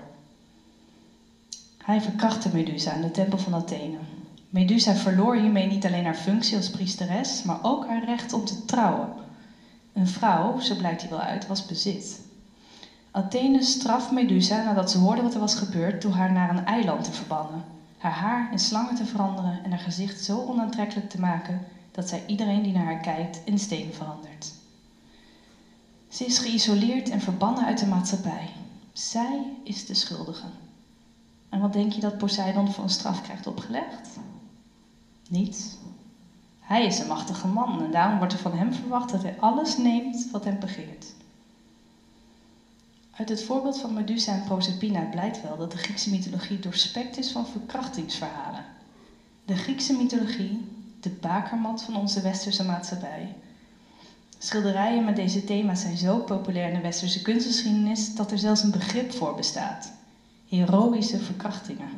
Hij 1.85 2.01
verkrachtte 2.01 2.49
Medusa 2.49 2.93
in 2.93 3.01
de 3.01 3.11
tempel 3.11 3.37
van 3.37 3.53
Athene. 3.55 3.97
Medusa 4.49 4.95
verloor 4.95 5.35
hiermee 5.35 5.65
niet 5.65 5.85
alleen 5.85 6.05
haar 6.05 6.15
functie 6.15 6.55
als 6.55 6.69
priesteres, 6.69 7.41
maar 7.43 7.57
ook 7.61 7.87
haar 7.87 8.03
recht 8.03 8.33
om 8.33 8.43
te 8.43 8.65
trouwen. 8.65 9.09
Een 9.93 10.07
vrouw, 10.07 10.59
zo 10.59 10.75
blijkt 10.75 11.01
hij 11.01 11.09
wel 11.09 11.19
uit, 11.19 11.45
was 11.47 11.65
bezit. 11.65 12.19
Athene 13.11 13.61
straft 13.61 14.11
Medusa 14.11 14.61
nadat 14.61 14.89
ze 14.91 14.97
hoorde 14.97 15.21
wat 15.21 15.33
er 15.33 15.39
was 15.39 15.55
gebeurd 15.55 16.01
door 16.01 16.11
haar 16.11 16.31
naar 16.31 16.49
een 16.49 16.65
eiland 16.65 17.03
te 17.03 17.11
verbannen, 17.11 17.63
haar 17.97 18.11
haar 18.11 18.47
in 18.51 18.59
slangen 18.59 18.95
te 18.95 19.05
veranderen 19.05 19.63
en 19.63 19.69
haar 19.69 19.79
gezicht 19.79 20.23
zo 20.23 20.43
onaantrekkelijk 20.47 21.09
te 21.09 21.19
maken 21.19 21.63
dat 21.91 22.07
zij 22.07 22.23
iedereen 22.25 22.61
die 22.61 22.73
naar 22.73 22.85
haar 22.85 22.97
kijkt 22.99 23.41
in 23.43 23.59
steen 23.59 23.93
verandert. 23.93 24.53
Ze 26.07 26.25
is 26.25 26.37
geïsoleerd 26.37 27.09
en 27.09 27.19
verbannen 27.19 27.65
uit 27.65 27.79
de 27.79 27.85
maatschappij. 27.85 28.49
Zij 28.93 29.53
is 29.63 29.85
de 29.85 29.93
schuldige. 29.93 30.47
En 31.55 31.61
wat 31.61 31.73
denk 31.73 31.91
je 31.91 32.01
dat 32.01 32.17
Poseidon 32.17 32.71
voor 32.71 32.83
een 32.83 32.89
straf 32.89 33.21
krijgt 33.21 33.47
opgelegd? 33.47 34.09
Niets. 35.29 35.77
Hij 36.59 36.85
is 36.85 36.99
een 36.99 37.07
machtige 37.07 37.47
man 37.47 37.83
en 37.83 37.91
daarom 37.91 38.17
wordt 38.17 38.33
er 38.33 38.39
van 38.39 38.53
hem 38.53 38.73
verwacht 38.73 39.11
dat 39.11 39.21
hij 39.21 39.35
alles 39.39 39.77
neemt 39.77 40.31
wat 40.31 40.43
hem 40.43 40.59
begeert. 40.59 41.13
Uit 43.11 43.29
het 43.29 43.43
voorbeeld 43.43 43.79
van 43.79 43.93
Medusa 43.93 44.33
en 44.33 44.43
Proserpina 44.43 45.01
blijkt 45.05 45.41
wel 45.41 45.57
dat 45.57 45.71
de 45.71 45.77
Griekse 45.77 46.09
mythologie 46.09 46.59
doorspekt 46.59 47.17
is 47.17 47.31
van 47.31 47.47
verkrachtingsverhalen. 47.47 48.65
De 49.45 49.55
Griekse 49.55 49.93
mythologie, 49.93 50.65
de 50.99 51.09
bakermat 51.09 51.83
van 51.83 51.95
onze 51.95 52.21
westerse 52.21 52.63
maatschappij. 52.63 53.35
Schilderijen 54.37 55.03
met 55.03 55.15
deze 55.15 55.43
thema's 55.43 55.81
zijn 55.81 55.97
zo 55.97 56.19
populair 56.19 56.67
in 56.67 56.73
de 56.73 56.81
westerse 56.81 57.21
kunstgeschiedenis 57.21 58.15
dat 58.15 58.31
er 58.31 58.37
zelfs 58.37 58.63
een 58.63 58.71
begrip 58.71 59.11
voor 59.11 59.35
bestaat: 59.35 59.91
heroïsche 60.55 61.19
verkrachtingen. 61.19 61.89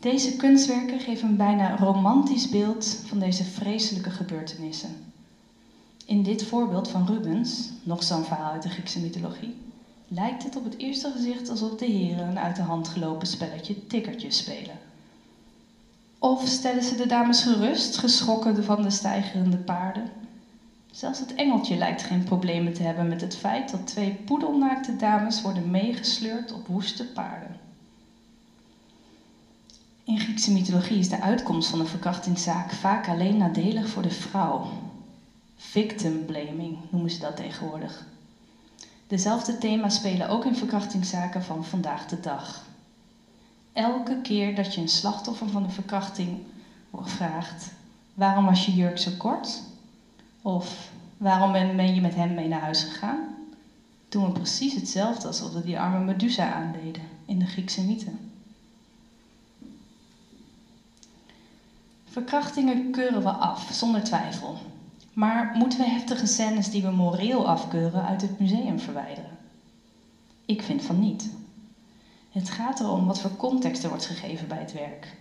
Deze 0.00 0.36
kunstwerken 0.36 1.00
geven 1.00 1.28
een 1.28 1.36
bijna 1.36 1.76
romantisch 1.76 2.48
beeld 2.48 2.98
van 3.04 3.18
deze 3.18 3.44
vreselijke 3.44 4.10
gebeurtenissen. 4.10 5.12
In 6.06 6.22
dit 6.22 6.44
voorbeeld 6.44 6.88
van 6.88 7.06
Rubens, 7.06 7.70
nog 7.82 8.02
zo'n 8.02 8.24
verhaal 8.24 8.52
uit 8.52 8.62
de 8.62 8.68
Griekse 8.68 9.00
mythologie, 9.00 9.56
lijkt 10.08 10.42
het 10.42 10.56
op 10.56 10.64
het 10.64 10.78
eerste 10.78 11.10
gezicht 11.10 11.48
alsof 11.48 11.74
de 11.74 11.86
heren 11.86 12.28
een 12.28 12.38
uit 12.38 12.56
de 12.56 12.62
hand 12.62 12.88
gelopen 12.88 13.26
spelletje 13.26 13.86
tikkertjes 13.86 14.36
spelen. 14.36 14.78
Of 16.18 16.46
stellen 16.46 16.82
ze 16.82 16.94
de 16.94 17.06
dames 17.06 17.42
gerust, 17.42 17.96
geschrokken 17.98 18.64
van 18.64 18.82
de 18.82 18.90
stijgerende 18.90 19.58
paarden? 19.58 20.19
Zelfs 20.92 21.18
het 21.18 21.34
engeltje 21.34 21.76
lijkt 21.76 22.02
geen 22.02 22.24
problemen 22.24 22.72
te 22.72 22.82
hebben 22.82 23.08
met 23.08 23.20
het 23.20 23.36
feit 23.36 23.70
dat 23.70 23.86
twee 23.86 24.12
poedelnaakte 24.24 24.96
dames 24.96 25.42
worden 25.42 25.70
meegesleurd 25.70 26.52
op 26.52 26.66
woeste 26.66 27.12
paarden. 27.12 27.56
In 30.04 30.18
Griekse 30.18 30.52
mythologie 30.52 30.98
is 30.98 31.08
de 31.08 31.20
uitkomst 31.20 31.68
van 31.68 31.80
een 31.80 31.86
verkrachtingszaak 31.86 32.72
vaak 32.72 33.08
alleen 33.08 33.36
nadelig 33.36 33.88
voor 33.88 34.02
de 34.02 34.10
vrouw. 34.10 34.64
Victim 35.56 36.24
blaming 36.24 36.78
noemen 36.88 37.10
ze 37.10 37.18
dat 37.18 37.36
tegenwoordig. 37.36 38.06
Dezelfde 39.06 39.58
thema's 39.58 39.94
spelen 39.94 40.28
ook 40.28 40.44
in 40.44 40.54
verkrachtingszaken 40.54 41.42
van 41.42 41.64
vandaag 41.64 42.06
de 42.06 42.20
dag. 42.20 42.64
Elke 43.72 44.16
keer 44.22 44.54
dat 44.54 44.74
je 44.74 44.80
een 44.80 44.88
slachtoffer 44.88 45.48
van 45.48 45.64
een 45.64 45.70
verkrachting 45.70 46.38
vraagt: 46.92 47.72
waarom 48.14 48.44
was 48.44 48.64
je 48.64 48.74
jurk 48.74 48.98
zo 48.98 49.10
kort? 49.16 49.62
Of 50.42 50.90
waarom 51.16 51.52
ben 51.52 51.94
je 51.94 52.00
met 52.00 52.14
hem 52.14 52.34
mee 52.34 52.48
naar 52.48 52.60
huis 52.60 52.82
gegaan? 52.82 53.18
Doen 54.08 54.24
we 54.24 54.32
precies 54.32 54.74
hetzelfde 54.74 55.26
alsof 55.26 55.52
we 55.52 55.62
die 55.64 55.78
arme 55.78 56.00
Medusa 56.00 56.52
aandeden 56.52 57.02
in 57.26 57.38
de 57.38 57.46
Griekse 57.46 57.82
mythe. 57.82 58.10
Verkrachtingen 62.04 62.90
keuren 62.90 63.22
we 63.22 63.30
af, 63.30 63.68
zonder 63.72 64.02
twijfel. 64.02 64.56
Maar 65.12 65.50
moeten 65.54 65.78
we 65.78 65.84
heftige 65.84 66.26
scènes 66.26 66.70
die 66.70 66.82
we 66.82 66.90
moreel 66.90 67.46
afkeuren 67.46 68.04
uit 68.04 68.20
het 68.20 68.38
museum 68.38 68.78
verwijderen? 68.78 69.38
Ik 70.44 70.62
vind 70.62 70.82
van 70.82 70.98
niet. 70.98 71.30
Het 72.30 72.50
gaat 72.50 72.80
erom 72.80 73.06
wat 73.06 73.20
voor 73.20 73.36
context 73.36 73.82
er 73.82 73.88
wordt 73.88 74.06
gegeven 74.06 74.48
bij 74.48 74.58
het 74.58 74.72
werk. 74.72 75.16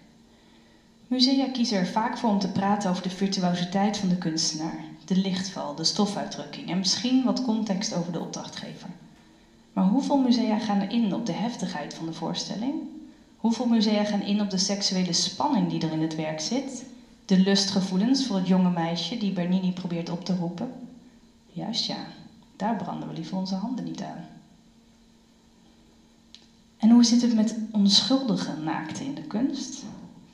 Musea 1.08 1.48
kiezen 1.48 1.78
er 1.78 1.88
vaak 1.88 2.18
voor 2.18 2.30
om 2.30 2.40
te 2.40 2.52
praten 2.52 2.90
over 2.90 3.04
de 3.04 3.10
virtuositeit 3.10 3.98
van 3.98 4.10
de 4.10 4.18
kunstenaar, 4.18 4.84
de 5.10 5.16
lichtval, 5.16 5.76
de 5.76 5.84
stofuitdrukking 5.84 6.70
en 6.70 6.78
misschien 6.78 7.24
wat 7.24 7.42
context 7.42 7.94
over 7.94 8.12
de 8.12 8.20
opdrachtgever. 8.20 8.90
Maar 9.74 9.86
hoeveel 9.86 10.18
musea 10.18 10.60
gaan 10.60 10.82
er 10.82 10.92
in 10.92 11.14
op 11.14 11.26
de 11.26 11.32
heftigheid 11.32 11.94
van 11.94 12.06
de 12.06 12.14
voorstelling? 12.14 12.74
Hoeveel 13.38 13.66
musea 13.66 14.04
gaan 14.04 14.22
in 14.22 14.42
op 14.42 14.50
de 14.50 14.58
seksuele 14.58 15.14
spanning 15.14 15.70
die 15.70 15.82
er 15.82 15.92
in 15.92 16.02
het 16.02 16.16
werk 16.16 16.40
zit? 16.40 16.86
De 17.26 17.40
lustgevoelens 17.40 18.26
voor 18.26 18.36
het 18.36 18.48
jonge 18.48 18.70
meisje 18.70 19.18
die 19.18 19.32
Bernini 19.32 19.72
probeert 19.72 20.10
op 20.10 20.26
te 20.26 20.36
roepen? 20.36 20.72
Juist 21.46 21.86
ja, 21.86 22.08
daar 22.56 22.76
branden 22.76 23.08
we 23.10 23.14
liever 23.14 23.38
onze 23.38 23.56
handen 23.56 23.86
niet 23.86 24.02
aan. 24.02 24.26
En 26.78 26.90
hoe 26.90 27.04
zit 27.04 27.22
het 27.22 27.36
met 27.36 27.56
onschuldige 27.72 28.58
naakten 28.64 29.06
in 29.06 29.16
de 29.16 29.24
kunst? 29.24 29.84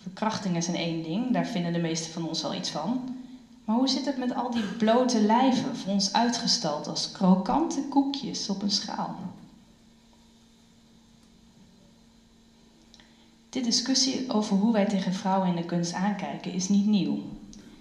Verkrachtingen 0.02 0.64
zijn 0.64 0.76
één 0.76 1.04
ding, 1.04 1.34
daar 1.34 1.48
vinden 1.48 1.74
de 1.74 1.80
meesten 1.80 2.12
van 2.12 2.28
ons 2.28 2.42
wel 2.42 2.56
iets 2.56 2.70
van. 2.70 3.16
Maar 3.66 3.76
hoe 3.76 3.88
zit 3.88 4.06
het 4.06 4.18
met 4.18 4.36
al 4.36 4.52
die 4.52 4.64
blote 4.78 5.22
lijven, 5.22 5.76
voor 5.76 5.92
ons 5.92 6.14
uitgestald 6.14 6.88
als 6.88 7.12
krokante 7.12 7.84
koekjes 7.84 8.50
op 8.50 8.62
een 8.62 8.72
schaal? 8.72 9.16
De 13.50 13.62
discussie 13.62 14.30
over 14.30 14.58
hoe 14.58 14.72
wij 14.72 14.86
tegen 14.86 15.14
vrouwen 15.14 15.50
in 15.50 15.56
de 15.56 15.66
kunst 15.66 15.94
aankijken 15.94 16.52
is 16.54 16.68
niet 16.70 16.86
nieuw. 16.86 17.20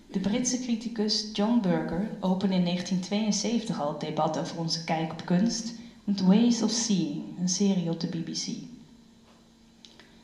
De 0.07 0.21
Britse 0.21 0.59
criticus 0.59 1.27
John 1.33 1.61
Berger 1.61 2.11
opende 2.21 2.55
in 2.55 2.65
1972 2.65 3.81
al 3.81 3.89
het 3.89 4.01
debat 4.01 4.39
over 4.39 4.59
onze 4.59 4.85
kijk 4.85 5.13
op 5.13 5.25
kunst 5.25 5.75
met 6.05 6.21
Ways 6.21 6.63
of 6.63 6.71
Seeing, 6.71 7.23
een 7.39 7.49
serie 7.49 7.91
op 7.91 8.01
de 8.01 8.07
BBC. 8.07 8.47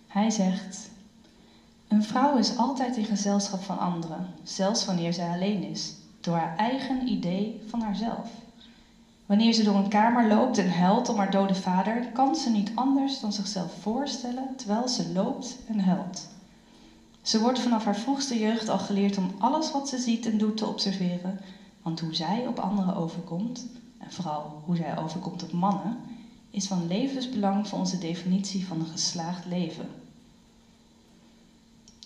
Hij 0.07 0.31
zegt: 0.31 0.90
Een 1.91 2.03
vrouw 2.03 2.37
is 2.37 2.57
altijd 2.57 2.97
in 2.97 3.05
gezelschap 3.05 3.63
van 3.63 3.79
anderen, 3.79 4.29
zelfs 4.43 4.85
wanneer 4.85 5.13
zij 5.13 5.31
alleen 5.31 5.63
is, 5.63 5.95
door 6.21 6.37
haar 6.37 6.53
eigen 6.57 7.09
idee 7.09 7.57
van 7.67 7.81
haarzelf. 7.81 8.29
Wanneer 9.27 9.53
ze 9.53 9.63
door 9.63 9.75
een 9.75 9.89
kamer 9.89 10.27
loopt 10.27 10.59
en 10.59 10.69
huilt 10.71 11.09
om 11.09 11.19
haar 11.19 11.31
dode 11.31 11.55
vader, 11.55 12.09
kan 12.13 12.35
ze 12.35 12.51
niet 12.51 12.71
anders 12.75 13.21
dan 13.21 13.33
zichzelf 13.33 13.73
voorstellen 13.73 14.53
terwijl 14.57 14.89
ze 14.89 15.13
loopt 15.13 15.59
en 15.65 15.81
huilt. 15.81 16.29
Ze 17.23 17.41
wordt 17.41 17.59
vanaf 17.61 17.85
haar 17.85 17.97
vroegste 17.97 18.39
jeugd 18.39 18.69
al 18.69 18.79
geleerd 18.79 19.19
om 19.19 19.31
alles 19.39 19.71
wat 19.71 19.89
ze 19.89 19.99
ziet 19.99 20.27
en 20.27 20.39
doet 20.39 20.57
te 20.57 20.67
observeren, 20.67 21.39
want 21.83 22.01
hoe 22.01 22.15
zij 22.15 22.47
op 22.47 22.59
anderen 22.59 22.95
overkomt, 22.95 23.67
en 23.99 24.11
vooral 24.13 24.61
hoe 24.65 24.77
zij 24.77 24.97
overkomt 24.97 25.43
op 25.43 25.53
mannen, 25.53 25.97
is 26.51 26.67
van 26.67 26.87
levensbelang 26.87 27.69
voor 27.69 27.79
onze 27.79 27.99
definitie 27.99 28.67
van 28.67 28.81
een 28.81 28.87
geslaagd 28.87 29.45
leven. 29.45 29.89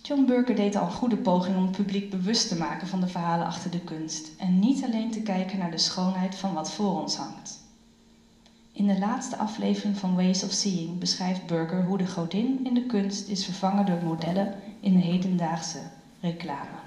John 0.07 0.25
Burker 0.25 0.55
deed 0.55 0.75
al 0.75 0.83
een 0.85 0.91
goede 0.91 1.17
poging 1.17 1.57
om 1.57 1.63
het 1.63 1.71
publiek 1.71 2.09
bewust 2.09 2.47
te 2.47 2.55
maken 2.55 2.87
van 2.87 2.99
de 2.99 3.07
verhalen 3.07 3.45
achter 3.45 3.71
de 3.71 3.79
kunst 3.79 4.31
en 4.37 4.59
niet 4.59 4.83
alleen 4.83 5.11
te 5.11 5.21
kijken 5.21 5.59
naar 5.59 5.71
de 5.71 5.77
schoonheid 5.77 6.35
van 6.35 6.53
wat 6.53 6.71
voor 6.71 6.93
ons 6.93 7.15
hangt. 7.15 7.59
In 8.71 8.87
de 8.87 8.97
laatste 8.97 9.37
aflevering 9.37 9.97
van 9.97 10.15
Ways 10.15 10.43
of 10.43 10.51
Seeing 10.51 10.99
beschrijft 10.99 11.45
Burger 11.45 11.83
hoe 11.83 11.97
de 11.97 12.05
godin 12.05 12.59
in 12.63 12.73
de 12.73 12.85
kunst 12.85 13.27
is 13.27 13.43
vervangen 13.43 13.85
door 13.85 14.03
modellen 14.03 14.53
in 14.79 14.93
de 14.93 14.99
hedendaagse 14.99 15.81
reclame. 16.19 16.77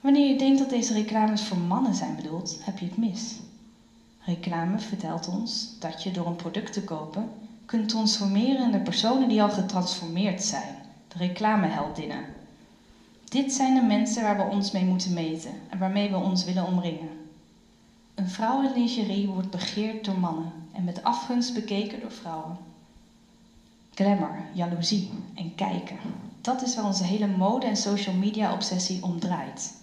Wanneer 0.00 0.28
je 0.28 0.36
denkt 0.36 0.58
dat 0.58 0.68
deze 0.68 0.92
reclames 0.92 1.42
voor 1.42 1.58
mannen 1.58 1.94
zijn 1.94 2.14
bedoeld, 2.14 2.58
heb 2.60 2.78
je 2.78 2.84
het 2.86 2.96
mis. 2.96 3.38
Reclame 4.18 4.78
vertelt 4.78 5.28
ons 5.28 5.68
dat 5.78 6.02
je 6.02 6.10
door 6.10 6.26
een 6.26 6.36
product 6.36 6.72
te 6.72 6.82
kopen 6.84 7.28
kunt 7.64 7.88
transformeren 7.88 8.64
in 8.64 8.70
de 8.70 8.80
personen 8.80 9.28
die 9.28 9.42
al 9.42 9.50
getransformeerd 9.50 10.42
zijn 10.42 10.77
reclameheldinnen. 11.18 12.24
Dit 13.24 13.52
zijn 13.52 13.74
de 13.74 13.82
mensen 13.82 14.22
waar 14.22 14.36
we 14.36 14.42
ons 14.42 14.70
mee 14.70 14.84
moeten 14.84 15.12
meten 15.12 15.54
en 15.70 15.78
waarmee 15.78 16.10
we 16.10 16.16
ons 16.16 16.44
willen 16.44 16.66
omringen. 16.66 17.08
Een 18.14 18.28
vrouw 18.28 18.62
in 18.62 18.72
lingerie 18.72 19.28
wordt 19.28 19.50
begeerd 19.50 20.04
door 20.04 20.18
mannen 20.18 20.52
en 20.72 20.84
met 20.84 21.02
afgunst 21.02 21.54
bekeken 21.54 22.00
door 22.00 22.10
vrouwen. 22.12 22.56
Glamour, 23.94 24.42
jaloezie 24.52 25.08
en 25.34 25.54
kijken. 25.54 25.98
Dat 26.40 26.62
is 26.62 26.74
waar 26.74 26.84
onze 26.84 27.04
hele 27.04 27.26
mode- 27.26 27.66
en 27.66 27.76
social 27.76 28.14
media 28.14 28.52
obsessie 28.52 29.02
om 29.02 29.20
draait. 29.20 29.74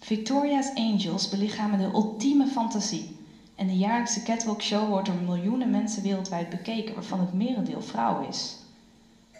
Victoria's 0.00 0.70
Angels 0.74 1.28
belichamen 1.28 1.78
de 1.78 1.84
ultieme 1.84 2.46
fantasie. 2.46 3.16
En 3.54 3.66
de 3.66 3.76
jaarlijkse 3.76 4.22
catwalk 4.22 4.62
show 4.62 4.88
wordt 4.88 5.06
door 5.06 5.16
miljoenen 5.16 5.70
mensen 5.70 6.02
wereldwijd 6.02 6.48
bekeken, 6.48 6.94
waarvan 6.94 7.20
het 7.20 7.32
merendeel 7.32 7.80
vrouw 7.80 8.18
is. 8.18 8.56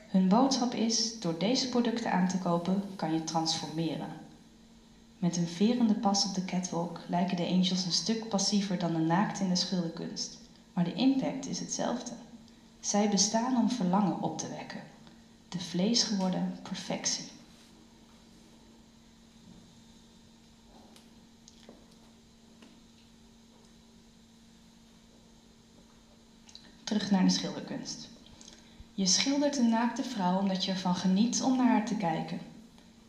Hun 0.09 0.29
boodschap 0.29 0.75
is: 0.75 1.15
door 1.19 1.39
deze 1.39 1.69
producten 1.69 2.11
aan 2.13 2.27
te 2.27 2.39
kopen 2.39 2.85
kan 2.97 3.13
je 3.13 3.25
transformeren. 3.25 4.17
Met 5.19 5.37
een 5.37 5.49
verende 5.49 5.95
pas 5.95 6.25
op 6.25 6.35
de 6.35 6.45
catwalk 6.45 7.01
lijken 7.07 7.37
de 7.37 7.47
angels 7.49 7.85
een 7.85 7.93
stuk 7.93 8.29
passiever 8.29 8.79
dan 8.79 8.93
de 8.93 8.99
naakt 8.99 9.41
in 9.41 9.49
de 9.49 9.55
schilderkunst, 9.55 10.39
maar 10.73 10.85
de 10.85 10.93
impact 10.93 11.47
is 11.47 11.59
hetzelfde. 11.59 12.15
Zij 12.81 13.09
bestaan 13.09 13.57
om 13.57 13.69
verlangen 13.69 14.23
op 14.23 14.39
te 14.39 14.49
wekken, 14.49 14.85
de 15.49 15.59
vlees 15.59 16.03
geworden 16.03 16.55
perfectie. 16.63 17.25
Terug 26.85 27.11
naar 27.11 27.25
de 27.25 27.31
schilderkunst. 27.31 28.09
Je 28.99 29.07
schildert 29.07 29.59
een 29.59 29.69
naakte 29.69 30.05
vrouw 30.05 30.39
omdat 30.39 30.65
je 30.65 30.71
ervan 30.71 30.95
geniet 30.95 31.43
om 31.43 31.57
naar 31.57 31.69
haar 31.69 31.85
te 31.85 31.97
kijken. 31.97 32.41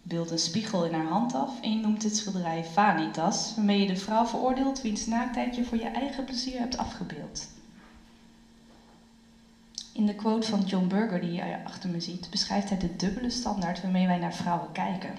Beeld 0.02 0.32
een 0.32 0.40
spiegel 0.40 0.86
in 0.86 0.94
haar 0.94 1.08
hand 1.08 1.34
af 1.34 1.62
en 1.62 1.72
je 1.72 1.78
noemt 1.78 2.04
het 2.04 2.16
schilderij 2.16 2.66
Vanitas, 2.66 3.54
waarmee 3.56 3.80
je 3.80 3.88
de 3.88 3.96
vrouw 3.96 4.26
veroordeelt 4.26 4.82
wiens 4.82 5.06
naaktheid 5.06 5.56
je 5.56 5.64
voor 5.64 5.78
je 5.78 5.86
eigen 5.86 6.24
plezier 6.24 6.60
hebt 6.60 6.78
afgebeeld. 6.78 7.48
In 9.92 10.06
de 10.06 10.16
quote 10.16 10.48
van 10.48 10.62
John 10.62 10.88
Berger, 10.88 11.20
die 11.20 11.32
je 11.32 11.64
achter 11.64 11.90
me 11.90 12.00
ziet, 12.00 12.30
beschrijft 12.30 12.70
hij 12.70 12.78
de 12.78 12.96
dubbele 12.96 13.30
standaard 13.30 13.82
waarmee 13.82 14.08
wij 14.08 14.18
naar 14.18 14.34
vrouwen 14.34 14.72
kijken. 14.72 15.16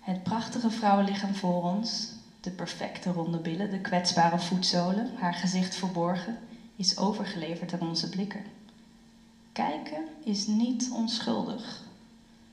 Het 0.00 0.22
prachtige 0.22 0.70
vrouwenlichaam 0.70 1.34
voor 1.34 1.62
ons, 1.62 2.08
de 2.40 2.50
perfecte 2.50 3.10
ronde 3.10 3.38
billen, 3.38 3.70
de 3.70 3.80
kwetsbare 3.80 4.38
voetzolen, 4.38 5.08
haar 5.14 5.34
gezicht 5.34 5.76
verborgen, 5.76 6.36
is 6.78 6.98
overgeleverd 6.98 7.72
aan 7.72 7.88
onze 7.88 8.08
blikken. 8.08 8.44
Kijken 9.52 10.04
is 10.24 10.46
niet 10.46 10.90
onschuldig. 10.92 11.82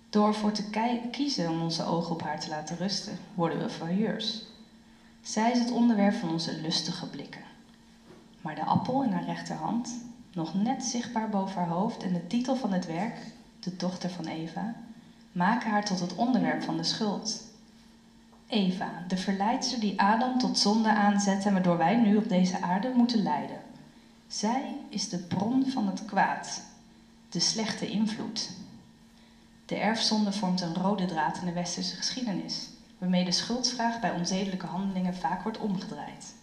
Door 0.10 0.34
voor 0.34 0.52
te 0.52 0.64
kiezen 1.12 1.50
om 1.50 1.62
onze 1.62 1.86
ogen 1.86 2.12
op 2.12 2.22
haar 2.22 2.40
te 2.40 2.50
laten 2.50 2.78
rusten, 2.78 3.18
worden 3.34 3.60
we 3.60 3.70
voyeurs. 3.70 4.44
Zij 5.22 5.52
is 5.52 5.60
het 5.60 5.72
onderwerp 5.72 6.14
van 6.14 6.30
onze 6.30 6.62
lustige 6.62 7.08
blikken. 7.08 7.42
Maar 8.42 8.56
de 8.56 8.64
appel 8.64 9.04
in 9.04 9.12
haar 9.12 9.26
rechterhand, 9.26 10.00
nog 10.34 10.54
net 10.54 10.84
zichtbaar 10.84 11.30
boven 11.30 11.62
haar 11.62 11.70
hoofd 11.70 12.04
en 12.04 12.14
de 12.14 12.28
titel 12.28 12.56
van 12.56 12.72
het 12.72 12.86
werk, 12.86 13.20
de 13.60 13.76
dochter 13.76 14.10
van 14.10 14.26
Eva, 14.26 14.76
maken 15.32 15.70
haar 15.70 15.86
tot 15.86 16.00
het 16.00 16.16
onderwerp 16.16 16.64
van 16.64 16.78
de 16.78 16.84
schuld. 16.84 17.44
Eva, 18.48 19.04
de 19.08 19.18
verleidster 19.18 19.80
die 19.80 20.02
Adam 20.02 20.38
tot 20.38 20.60
zonde 20.60 20.94
aanzette 20.94 21.48
en 21.48 21.54
waardoor 21.54 21.78
wij 21.78 21.96
nu 21.96 22.18
op 22.18 22.30
deze 22.30 22.62
aarde 22.62 22.92
moeten 22.96 23.22
lijden. 23.22 23.65
Zij 24.28 24.76
is 24.90 25.10
de 25.10 25.18
bron 25.18 25.66
van 25.66 25.88
het 25.88 26.06
kwaad, 26.06 26.64
de 27.30 27.40
slechte 27.40 27.90
invloed. 27.90 28.50
De 29.66 29.76
erfzonde 29.76 30.32
vormt 30.32 30.62
een 30.62 30.76
rode 30.76 31.06
draad 31.06 31.38
in 31.40 31.46
de 31.46 31.54
westerse 31.54 31.96
geschiedenis, 31.96 32.70
waarmee 32.98 33.26
de 33.26 33.32
schuldvraag 33.32 34.00
bij 34.00 34.12
onzedelijke 34.12 34.66
handelingen 34.66 35.16
vaak 35.16 35.44
wordt 35.44 35.58
omgedraaid. 35.58 36.34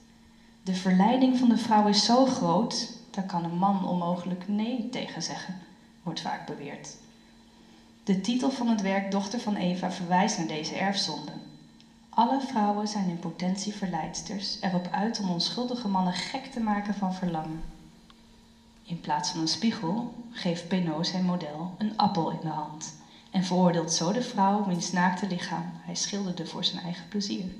De 0.62 0.74
verleiding 0.74 1.38
van 1.38 1.48
de 1.48 1.56
vrouw 1.56 1.86
is 1.86 2.04
zo 2.04 2.26
groot, 2.26 2.92
daar 3.10 3.26
kan 3.26 3.44
een 3.44 3.58
man 3.58 3.88
onmogelijk 3.88 4.48
nee 4.48 4.88
tegen 4.90 5.22
zeggen, 5.22 5.60
wordt 6.02 6.20
vaak 6.20 6.46
beweerd. 6.46 6.96
De 8.04 8.20
titel 8.20 8.50
van 8.50 8.68
het 8.68 8.80
werk 8.80 9.10
Dochter 9.10 9.40
van 9.40 9.56
Eva 9.56 9.90
verwijst 9.90 10.36
naar 10.36 10.46
deze 10.46 10.74
erfzonde. 10.74 11.32
Alle 12.14 12.40
vrouwen 12.40 12.88
zijn 12.88 13.08
in 13.08 13.18
potentie 13.18 13.72
verleidsters, 13.74 14.56
erop 14.60 14.88
uit 14.90 15.20
om 15.20 15.30
onschuldige 15.30 15.88
mannen 15.88 16.12
gek 16.12 16.46
te 16.46 16.60
maken 16.60 16.94
van 16.94 17.14
verlangen. 17.14 17.64
In 18.82 19.00
plaats 19.00 19.30
van 19.30 19.40
een 19.40 19.48
spiegel 19.48 20.12
geeft 20.30 20.68
Penot 20.68 21.06
zijn 21.06 21.24
model 21.24 21.74
een 21.78 21.96
appel 21.96 22.30
in 22.30 22.40
de 22.40 22.48
hand 22.48 22.94
en 23.30 23.44
veroordeelt 23.44 23.92
zo 23.92 24.12
de 24.12 24.22
vrouw 24.22 24.64
wiens 24.64 24.90
naakte 24.90 25.26
lichaam 25.26 25.72
hij 25.80 25.94
schilderde 25.94 26.46
voor 26.46 26.64
zijn 26.64 26.82
eigen 26.82 27.08
plezier. 27.08 27.50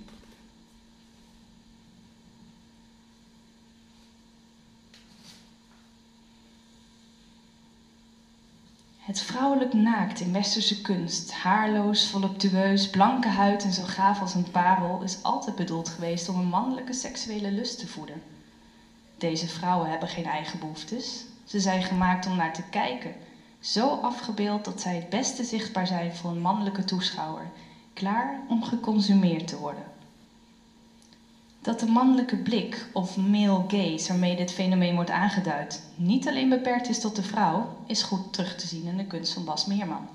Het 9.12 9.20
vrouwelijk 9.20 9.72
naakt 9.72 10.20
in 10.20 10.32
westerse 10.32 10.80
kunst, 10.80 11.32
haarloos, 11.32 12.08
voluptueus, 12.08 12.90
blanke 12.90 13.28
huid 13.28 13.64
en 13.64 13.72
zo 13.72 13.82
gaaf 13.84 14.20
als 14.20 14.34
een 14.34 14.50
parel, 14.50 15.02
is 15.02 15.22
altijd 15.22 15.56
bedoeld 15.56 15.88
geweest 15.88 16.28
om 16.28 16.36
een 16.36 16.48
mannelijke 16.48 16.92
seksuele 16.92 17.50
lust 17.50 17.78
te 17.78 17.86
voeden. 17.86 18.22
Deze 19.18 19.48
vrouwen 19.48 19.90
hebben 19.90 20.08
geen 20.08 20.26
eigen 20.26 20.58
behoeftes. 20.58 21.24
Ze 21.44 21.60
zijn 21.60 21.82
gemaakt 21.82 22.26
om 22.26 22.36
naar 22.36 22.52
te 22.52 22.62
kijken, 22.70 23.14
zo 23.60 23.90
afgebeeld 23.90 24.64
dat 24.64 24.80
zij 24.80 24.94
het 24.94 25.08
beste 25.08 25.44
zichtbaar 25.44 25.86
zijn 25.86 26.14
voor 26.14 26.30
een 26.30 26.40
mannelijke 26.40 26.84
toeschouwer, 26.84 27.50
klaar 27.92 28.40
om 28.48 28.64
geconsumeerd 28.64 29.46
te 29.46 29.58
worden. 29.58 29.91
Dat 31.62 31.80
de 31.80 31.86
mannelijke 31.86 32.36
blik, 32.36 32.88
of 32.92 33.16
male 33.16 33.64
gaze, 33.68 34.08
waarmee 34.08 34.36
dit 34.36 34.52
fenomeen 34.52 34.94
wordt 34.94 35.10
aangeduid, 35.10 35.82
niet 35.94 36.28
alleen 36.28 36.48
beperkt 36.48 36.88
is 36.88 36.98
tot 36.98 37.16
de 37.16 37.22
vrouw, 37.22 37.68
is 37.86 38.02
goed 38.02 38.32
terug 38.32 38.54
te 38.54 38.66
zien 38.66 38.86
in 38.86 38.96
de 38.96 39.06
kunst 39.06 39.32
van 39.32 39.44
Bas 39.44 39.64
Meerman. 39.64 40.08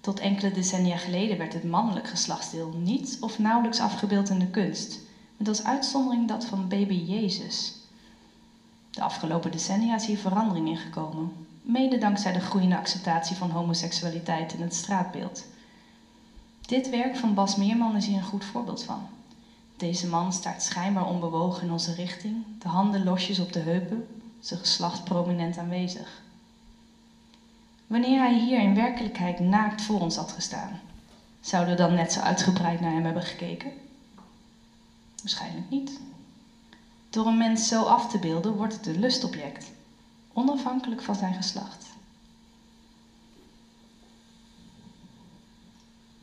Tot 0.00 0.18
enkele 0.18 0.50
decennia 0.50 0.96
geleden 0.96 1.38
werd 1.38 1.52
het 1.52 1.64
mannelijk 1.64 2.08
geslachtsdeel 2.08 2.72
niet 2.72 3.16
of 3.20 3.38
nauwelijks 3.38 3.80
afgebeeld 3.80 4.28
in 4.28 4.38
de 4.38 4.46
kunst, 4.46 5.00
met 5.36 5.48
als 5.48 5.64
uitzondering 5.64 6.28
dat 6.28 6.44
van 6.44 6.68
baby 6.68 6.94
Jezus. 6.94 7.72
De 8.90 9.00
afgelopen 9.02 9.50
decennia 9.50 9.94
is 9.94 10.06
hier 10.06 10.18
verandering 10.18 10.68
in 10.68 10.76
gekomen, 10.76 11.32
mede 11.60 11.98
dankzij 11.98 12.32
de 12.32 12.40
groeiende 12.40 12.76
acceptatie 12.76 13.36
van 13.36 13.50
homoseksualiteit 13.50 14.52
in 14.52 14.60
het 14.60 14.74
straatbeeld. 14.74 15.46
Dit 16.60 16.88
werk 16.88 17.16
van 17.16 17.34
Bas 17.34 17.54
Meerman 17.54 17.96
is 17.96 18.06
hier 18.06 18.16
een 18.16 18.22
goed 18.22 18.44
voorbeeld 18.44 18.82
van. 18.82 19.06
Deze 19.76 20.06
man 20.06 20.32
staat 20.32 20.62
schijnbaar 20.62 21.06
onbewogen 21.06 21.66
in 21.66 21.72
onze 21.72 21.94
richting, 21.94 22.44
de 22.58 22.68
handen 22.68 23.04
losjes 23.04 23.38
op 23.38 23.52
de 23.52 23.58
heupen, 23.58 24.06
zijn 24.40 24.60
geslacht 24.60 25.04
prominent 25.04 25.58
aanwezig. 25.58 26.22
Wanneer 27.86 28.18
hij 28.18 28.34
hier 28.34 28.60
in 28.60 28.74
werkelijkheid 28.74 29.38
naakt 29.38 29.82
voor 29.82 30.00
ons 30.00 30.16
had 30.16 30.32
gestaan, 30.32 30.80
zouden 31.40 31.76
we 31.76 31.80
dan 31.80 31.94
net 31.94 32.12
zo 32.12 32.20
uitgebreid 32.20 32.80
naar 32.80 32.92
hem 32.92 33.04
hebben 33.04 33.22
gekeken? 33.22 33.72
Waarschijnlijk 35.22 35.70
niet. 35.70 36.00
Door 37.10 37.26
een 37.26 37.36
mens 37.36 37.68
zo 37.68 37.82
af 37.82 38.08
te 38.08 38.18
beelden 38.18 38.56
wordt 38.56 38.74
het 38.74 38.86
een 38.86 38.98
lustobject, 38.98 39.72
onafhankelijk 40.32 41.02
van 41.02 41.14
zijn 41.14 41.34
geslacht. 41.34 41.95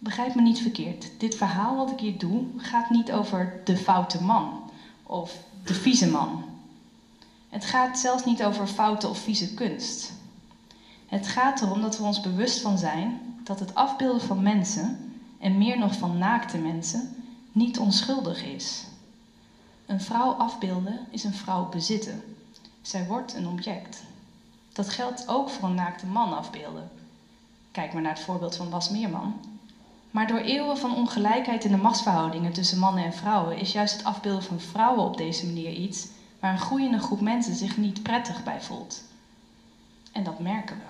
Begrijp 0.03 0.35
me 0.35 0.41
niet 0.41 0.61
verkeerd. 0.61 1.11
Dit 1.17 1.35
verhaal 1.35 1.75
wat 1.75 1.91
ik 1.91 1.99
hier 1.99 2.17
doe 2.17 2.45
gaat 2.57 2.89
niet 2.89 3.11
over 3.11 3.61
de 3.63 3.77
foute 3.77 4.23
man 4.23 4.71
of 5.03 5.37
de 5.63 5.73
vieze 5.73 6.09
man. 6.09 6.43
Het 7.49 7.65
gaat 7.65 7.99
zelfs 7.99 8.25
niet 8.25 8.43
over 8.43 8.67
foute 8.67 9.07
of 9.07 9.17
vieze 9.17 9.53
kunst. 9.53 10.11
Het 11.07 11.27
gaat 11.27 11.61
erom 11.61 11.81
dat 11.81 11.97
we 11.97 12.03
ons 12.03 12.21
bewust 12.21 12.61
van 12.61 12.77
zijn 12.77 13.19
dat 13.43 13.59
het 13.59 13.75
afbeelden 13.75 14.21
van 14.21 14.41
mensen, 14.41 15.13
en 15.39 15.57
meer 15.57 15.77
nog 15.77 15.95
van 15.95 16.17
naakte 16.17 16.57
mensen, 16.57 17.15
niet 17.51 17.79
onschuldig 17.79 18.43
is. 18.43 18.83
Een 19.85 20.01
vrouw 20.01 20.31
afbeelden 20.31 20.99
is 21.09 21.23
een 21.23 21.33
vrouw 21.33 21.69
bezitten. 21.69 22.23
Zij 22.81 23.05
wordt 23.05 23.33
een 23.33 23.47
object. 23.47 24.03
Dat 24.73 24.89
geldt 24.89 25.27
ook 25.27 25.49
voor 25.49 25.69
een 25.69 25.75
naakte 25.75 26.05
man 26.05 26.37
afbeelden. 26.37 26.89
Kijk 27.71 27.93
maar 27.93 28.01
naar 28.01 28.13
het 28.13 28.23
voorbeeld 28.23 28.55
van 28.55 28.69
Bas 28.69 28.89
Meerman. 28.89 29.52
Maar 30.13 30.28
door 30.28 30.39
eeuwen 30.39 30.78
van 30.78 30.93
ongelijkheid 30.95 31.63
in 31.65 31.71
de 31.71 31.78
machtsverhoudingen 31.78 32.52
tussen 32.54 32.78
mannen 32.78 33.04
en 33.04 33.13
vrouwen 33.13 33.58
is 33.58 33.71
juist 33.71 33.93
het 33.93 34.04
afbeelden 34.04 34.43
van 34.43 34.60
vrouwen 34.60 35.04
op 35.04 35.17
deze 35.17 35.45
manier 35.45 35.71
iets 35.71 36.08
waar 36.39 36.52
een 36.52 36.58
groeiende 36.58 36.99
groep 36.99 37.21
mensen 37.21 37.56
zich 37.56 37.78
niet 37.78 38.02
prettig 38.02 38.43
bij 38.43 38.62
voelt. 38.62 39.04
En 40.12 40.23
dat 40.23 40.39
merken 40.39 40.78
we. 40.78 40.84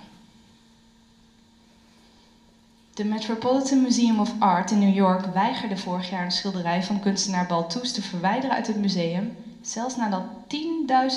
De 2.93 3.03
Metropolitan 3.03 3.81
Museum 3.81 4.19
of 4.19 4.35
Art 4.37 4.71
in 4.71 4.77
New 4.79 4.93
York 4.93 5.25
weigerde 5.25 5.77
vorig 5.77 6.09
jaar 6.09 6.23
een 6.23 6.31
schilderij 6.31 6.83
van 6.83 6.99
kunstenaar 6.99 7.45
Balthus 7.45 7.91
te 7.91 8.01
verwijderen 8.01 8.55
uit 8.55 8.67
het 8.67 8.77
museum, 8.77 9.31
zelfs 9.61 9.95
nadat 9.95 10.23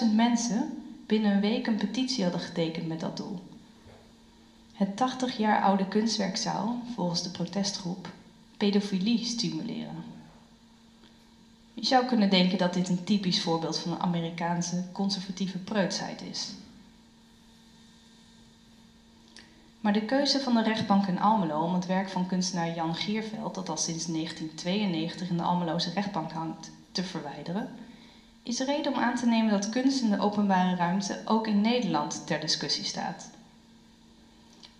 10.000 0.06 0.14
mensen 0.14 0.68
binnen 1.06 1.30
een 1.32 1.40
week 1.40 1.66
een 1.66 1.76
petitie 1.76 2.22
hadden 2.22 2.40
getekend 2.40 2.86
met 2.86 3.00
dat 3.00 3.16
doel. 3.16 3.38
Het 4.76 4.96
80 4.96 5.36
jaar 5.36 5.60
oude 5.60 5.88
kunstwerk 5.88 6.36
zou, 6.36 6.70
volgens 6.94 7.22
de 7.22 7.30
protestgroep, 7.30 8.12
pedofilie 8.56 9.24
stimuleren. 9.24 10.04
Je 11.74 11.86
zou 11.86 12.06
kunnen 12.06 12.30
denken 12.30 12.58
dat 12.58 12.74
dit 12.74 12.88
een 12.88 13.04
typisch 13.04 13.40
voorbeeld 13.42 13.78
van 13.78 13.92
een 13.92 14.00
Amerikaanse 14.00 14.84
conservatieve 14.92 15.58
preutsheid 15.58 16.22
is. 16.22 16.52
Maar 19.80 19.92
de 19.92 20.04
keuze 20.04 20.40
van 20.40 20.54
de 20.54 20.62
rechtbank 20.62 21.06
in 21.06 21.20
Almelo 21.20 21.62
om 21.62 21.74
het 21.74 21.86
werk 21.86 22.08
van 22.08 22.26
kunstenaar 22.26 22.74
Jan 22.74 22.94
Gierveld, 22.94 23.54
dat 23.54 23.68
al 23.68 23.76
sinds 23.76 24.06
1992 24.06 25.28
in 25.28 25.36
de 25.36 25.42
Almeloze 25.42 25.90
rechtbank 25.90 26.32
hangt, 26.32 26.70
te 26.92 27.04
verwijderen, 27.04 27.68
is 28.42 28.60
reden 28.60 28.92
om 28.92 28.98
aan 28.98 29.16
te 29.16 29.26
nemen 29.26 29.50
dat 29.50 29.68
kunst 29.68 30.02
in 30.02 30.10
de 30.10 30.18
openbare 30.18 30.74
ruimte 30.74 31.20
ook 31.24 31.46
in 31.46 31.60
Nederland 31.60 32.26
ter 32.26 32.40
discussie 32.40 32.84
staat. 32.84 33.30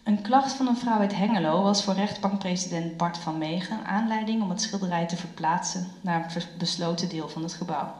Een 0.07 0.23
klacht 0.23 0.53
van 0.53 0.67
een 0.67 0.77
vrouw 0.77 0.99
uit 0.99 1.15
Hengelo 1.15 1.63
was 1.63 1.85
voor 1.85 1.95
rechtbankpresident 1.95 2.97
Bart 2.97 3.19
van 3.19 3.39
Meegen 3.39 3.85
aanleiding 3.85 4.43
om 4.43 4.51
het 4.51 4.61
schilderij 4.61 5.07
te 5.07 5.17
verplaatsen 5.17 5.87
naar 6.01 6.33
een 6.35 6.43
besloten 6.59 7.09
deel 7.09 7.29
van 7.29 7.43
het 7.43 7.53
gebouw. 7.53 7.95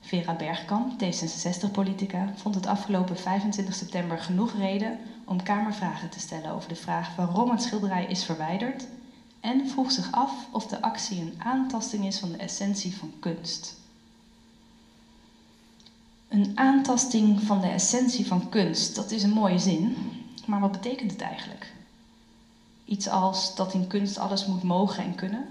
Vera 0.00 0.34
Bergkamp, 0.34 0.92
D66-politica, 0.92 2.32
vond 2.34 2.54
het 2.54 2.66
afgelopen 2.66 3.16
25 3.16 3.74
september 3.74 4.18
genoeg 4.18 4.52
reden 4.52 4.98
om 5.24 5.42
Kamervragen 5.42 6.10
te 6.10 6.20
stellen 6.20 6.52
over 6.52 6.68
de 6.68 6.76
vraag 6.76 7.16
waarom 7.16 7.50
het 7.50 7.62
schilderij 7.62 8.04
is 8.04 8.24
verwijderd 8.24 8.86
en 9.40 9.68
vroeg 9.68 9.90
zich 9.90 10.12
af 10.12 10.48
of 10.50 10.66
de 10.66 10.82
actie 10.82 11.20
een 11.20 11.34
aantasting 11.38 12.06
is 12.06 12.18
van 12.18 12.30
de 12.32 12.38
essentie 12.38 12.96
van 12.96 13.12
kunst. 13.18 13.76
Een 16.28 16.52
aantasting 16.54 17.42
van 17.42 17.60
de 17.60 17.68
essentie 17.68 18.26
van 18.26 18.48
kunst, 18.48 18.94
dat 18.94 19.10
is 19.10 19.22
een 19.22 19.30
mooie 19.30 19.58
zin, 19.58 19.96
maar 20.48 20.60
wat 20.60 20.72
betekent 20.72 21.10
het 21.10 21.20
eigenlijk? 21.20 21.72
Iets 22.84 23.08
als 23.08 23.54
dat 23.54 23.74
in 23.74 23.86
kunst 23.86 24.18
alles 24.18 24.46
moet 24.46 24.62
mogen 24.62 25.04
en 25.04 25.14
kunnen? 25.14 25.48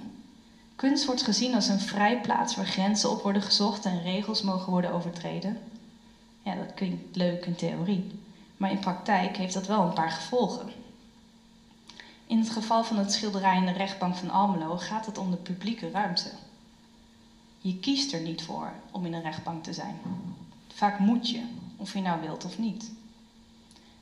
Kunst 0.75 1.05
wordt 1.05 1.23
gezien 1.23 1.55
als 1.55 1.67
een 1.67 1.79
vrij 1.79 2.21
plaats 2.21 2.55
waar 2.55 2.65
grenzen 2.65 3.11
op 3.11 3.21
worden 3.21 3.41
gezocht 3.41 3.85
en 3.85 4.01
regels 4.01 4.41
mogen 4.41 4.71
worden 4.71 4.93
overtreden. 4.93 5.57
Ja, 6.41 6.55
dat 6.55 6.73
klinkt 6.73 7.15
leuk 7.15 7.45
in 7.45 7.55
theorie, 7.55 8.19
maar 8.57 8.71
in 8.71 8.79
praktijk 8.79 9.37
heeft 9.37 9.53
dat 9.53 9.67
wel 9.67 9.81
een 9.83 9.93
paar 9.93 10.11
gevolgen. 10.11 10.69
In 12.27 12.37
het 12.37 12.49
geval 12.49 12.83
van 12.83 12.97
het 12.97 13.11
schilderij 13.11 13.57
in 13.57 13.65
de 13.65 13.71
rechtbank 13.71 14.15
van 14.15 14.29
Almelo 14.29 14.77
gaat 14.77 15.05
het 15.05 15.17
om 15.17 15.31
de 15.31 15.37
publieke 15.37 15.89
ruimte. 15.89 16.29
Je 17.57 17.79
kiest 17.79 18.13
er 18.13 18.21
niet 18.21 18.43
voor 18.43 18.73
om 18.91 19.05
in 19.05 19.13
een 19.13 19.21
rechtbank 19.21 19.63
te 19.63 19.73
zijn. 19.73 19.95
Vaak 20.73 20.99
moet 20.99 21.29
je, 21.29 21.41
of 21.75 21.93
je 21.93 22.01
nou 22.01 22.21
wilt 22.21 22.45
of 22.45 22.57
niet. 22.57 22.91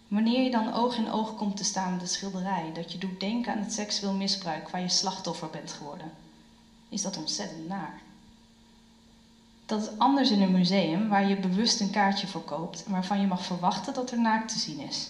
Wanneer 0.08 0.44
je 0.44 0.52
dan 0.52 0.74
oog 0.74 0.98
in 0.98 1.12
oog 1.12 1.36
komt 1.36 1.58
te 1.58 1.64
staan 1.64 1.92
met 1.92 2.00
de 2.00 2.08
schilderij 2.08 2.72
dat 2.74 2.92
je 2.92 2.98
doet 2.98 3.20
denken 3.20 3.54
aan 3.54 3.60
het 3.60 3.74
seksueel 3.74 4.14
misbruik 4.14 4.70
waar 4.70 4.82
je 4.82 4.90
slachtoffer 4.90 5.50
bent 5.50 5.72
geworden, 5.72 6.12
is 6.90 7.02
dat 7.02 7.18
ontzettend 7.18 7.68
naar. 7.68 8.02
Dat 9.66 9.82
is 9.82 9.98
anders 9.98 10.32
in 10.32 10.42
een 10.42 10.52
museum 10.52 11.10
waar 11.10 11.28
je 11.28 11.38
bewust 11.38 11.80
een 11.80 11.90
kaartje 11.90 12.28
voor 12.28 12.44
koopt 12.44 12.84
en 12.84 12.92
waarvan 12.92 13.20
je 13.20 13.28
mag 13.28 13.46
verwachten 13.46 13.94
dat 13.94 14.12
er 14.12 14.20
naakt 14.20 14.52
te 14.52 14.60
zien 14.60 14.80
is. 14.80 15.10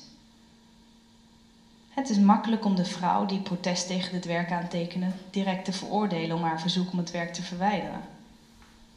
Het 1.90 2.10
is 2.10 2.18
makkelijk 2.18 2.66
om 2.66 2.76
de 2.76 2.86
vrouw 2.86 3.26
die 3.26 3.40
protest 3.40 3.88
tegen 3.88 4.14
het 4.14 4.26
werk 4.26 4.52
aantekende 4.52 5.12
direct 5.30 5.66
te 5.66 5.74
veroordelen 5.74 6.36
om 6.36 6.44
haar 6.44 6.60
verzoek 6.60 6.92
om 6.92 6.98
het 6.98 7.12
werk 7.12 7.34
te 7.34 7.42
verwijderen. 7.42 8.02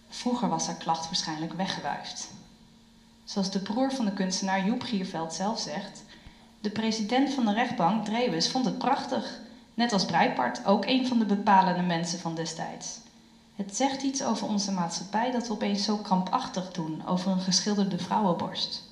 Vroeger 0.08 0.48
was 0.48 0.66
haar 0.66 0.76
klacht 0.76 1.04
waarschijnlijk 1.04 1.52
weggewuifd. 1.52 2.30
Zoals 3.28 3.50
de 3.50 3.60
broer 3.60 3.92
van 3.92 4.04
de 4.04 4.12
kunstenaar 4.12 4.64
Joep 4.64 4.82
Gierveld 4.82 5.32
zelf 5.32 5.58
zegt: 5.58 6.04
De 6.60 6.70
president 6.70 7.30
van 7.30 7.44
de 7.44 7.52
rechtbank, 7.52 8.04
Drewes, 8.04 8.48
vond 8.48 8.64
het 8.64 8.78
prachtig, 8.78 9.40
net 9.74 9.92
als 9.92 10.04
Breitbart, 10.04 10.64
ook 10.64 10.86
een 10.86 11.06
van 11.06 11.18
de 11.18 11.24
bepalende 11.24 11.82
mensen 11.82 12.18
van 12.18 12.34
destijds. 12.34 12.98
Het 13.54 13.76
zegt 13.76 14.02
iets 14.02 14.22
over 14.22 14.48
onze 14.48 14.72
maatschappij 14.72 15.30
dat 15.30 15.46
we 15.46 15.52
opeens 15.52 15.82
zo 15.82 15.96
krampachtig 15.96 16.70
doen 16.70 17.06
over 17.06 17.30
een 17.30 17.40
geschilderde 17.40 17.98
vrouwenborst. 17.98 18.84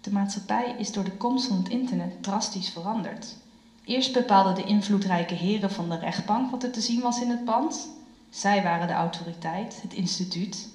De 0.00 0.12
maatschappij 0.12 0.74
is 0.76 0.92
door 0.92 1.04
de 1.04 1.16
komst 1.16 1.46
van 1.46 1.56
het 1.56 1.68
internet 1.68 2.12
drastisch 2.20 2.68
veranderd. 2.70 3.36
Eerst 3.84 4.12
bepaalden 4.12 4.54
de 4.54 4.64
invloedrijke 4.64 5.34
heren 5.34 5.70
van 5.70 5.88
de 5.88 5.96
rechtbank 5.96 6.50
wat 6.50 6.62
er 6.62 6.70
te 6.70 6.80
zien 6.80 7.00
was 7.00 7.20
in 7.20 7.30
het 7.30 7.44
pand. 7.44 7.88
Zij 8.30 8.62
waren 8.62 8.86
de 8.86 8.92
autoriteit, 8.92 9.78
het 9.82 9.92
instituut, 9.92 10.68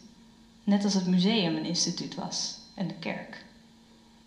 net 0.68 0.84
als 0.84 0.94
het 0.94 1.08
museum 1.08 1.56
een 1.56 1.66
instituut 1.66 2.16
was 2.16 2.58
en 2.74 2.88
de 2.88 2.94
kerk. 2.94 3.46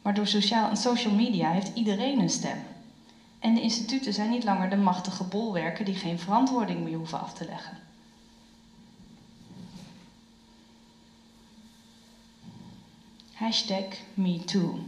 Maar 0.02 0.14
door 0.14 0.26
sociaal, 0.26 0.76
social 0.76 1.14
media 1.14 1.50
heeft 1.50 1.70
iedereen 1.74 2.20
een 2.20 2.30
stem. 2.30 2.62
En 3.38 3.54
de 3.54 3.60
instituten 3.60 4.12
zijn 4.12 4.30
niet 4.30 4.44
langer 4.44 4.70
de 4.70 4.76
machtige 4.76 5.24
bolwerken 5.24 5.84
die 5.84 5.94
geen 5.94 6.18
verantwoording 6.18 6.84
meer 6.84 6.96
hoeven 6.96 7.20
af 7.20 7.32
te 7.32 7.44
leggen. 7.44 7.78
Hashtag 13.32 13.86
MeToo. 14.14 14.78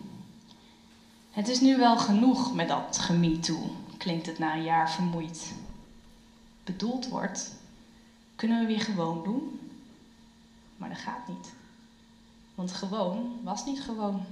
Het 1.30 1.48
is 1.48 1.60
nu 1.60 1.76
wel 1.76 1.98
genoeg 1.98 2.54
met 2.54 2.68
dat 2.68 2.98
gemetoo, 2.98 3.76
klinkt 3.96 4.26
het 4.26 4.38
na 4.38 4.54
een 4.54 4.64
jaar 4.64 4.90
vermoeid. 4.90 5.52
Bedoeld 6.64 7.08
wordt, 7.08 7.52
kunnen 8.36 8.60
we 8.60 8.66
weer 8.66 8.80
gewoon 8.80 9.24
doen? 9.24 9.61
Maar 10.82 10.90
dat 10.90 11.00
gaat 11.00 11.28
niet. 11.28 11.52
Want 12.54 12.72
gewoon 12.72 13.40
was 13.42 13.64
niet 13.64 13.82
gewoon. 13.82 14.24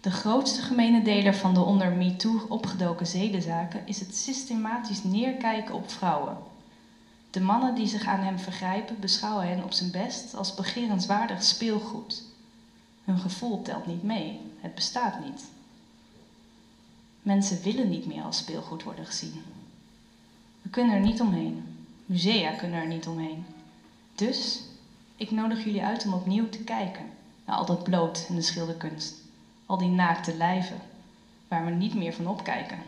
De 0.00 0.10
grootste 0.10 0.62
gemene 0.62 1.02
deler 1.02 1.34
van 1.34 1.54
de 1.54 1.60
onder 1.60 1.92
MeToo 1.92 2.46
opgedoken 2.48 3.06
zedenzaken 3.06 3.86
is 3.86 4.00
het 4.00 4.16
systematisch 4.16 5.02
neerkijken 5.02 5.74
op 5.74 5.90
vrouwen. 5.90 6.36
De 7.30 7.40
mannen 7.40 7.74
die 7.74 7.86
zich 7.86 8.06
aan 8.06 8.20
hem 8.20 8.38
vergrijpen 8.38 9.00
beschouwen 9.00 9.48
hen 9.48 9.64
op 9.64 9.72
zijn 9.72 9.90
best 9.90 10.34
als 10.34 10.54
begerenswaardig 10.54 11.42
speelgoed. 11.42 12.22
Hun 13.04 13.18
gevoel 13.18 13.62
telt 13.62 13.86
niet 13.86 14.02
mee, 14.02 14.40
het 14.60 14.74
bestaat 14.74 15.24
niet. 15.24 15.44
Mensen 17.22 17.62
willen 17.62 17.88
niet 17.88 18.06
meer 18.06 18.22
als 18.22 18.36
speelgoed 18.36 18.82
worden 18.82 19.06
gezien. 19.06 19.42
We 20.62 20.68
kunnen 20.68 20.94
er 20.94 21.02
niet 21.02 21.20
omheen. 21.20 21.64
Musea 22.06 22.50
kunnen 22.52 22.80
er 22.80 22.86
niet 22.86 23.06
omheen. 23.06 23.44
Dus 24.14 24.60
ik 25.16 25.30
nodig 25.30 25.64
jullie 25.64 25.84
uit 25.84 26.06
om 26.06 26.14
opnieuw 26.14 26.48
te 26.48 26.64
kijken 26.64 27.10
naar 27.44 27.56
al 27.56 27.66
dat 27.66 27.82
bloot 27.82 28.26
in 28.28 28.34
de 28.34 28.42
schilderkunst. 28.42 29.14
Al 29.66 29.78
die 29.78 29.88
naakte 29.88 30.36
lijven, 30.36 30.80
waar 31.48 31.64
we 31.64 31.70
niet 31.70 31.94
meer 31.94 32.12
van 32.12 32.26
opkijken. 32.26 32.78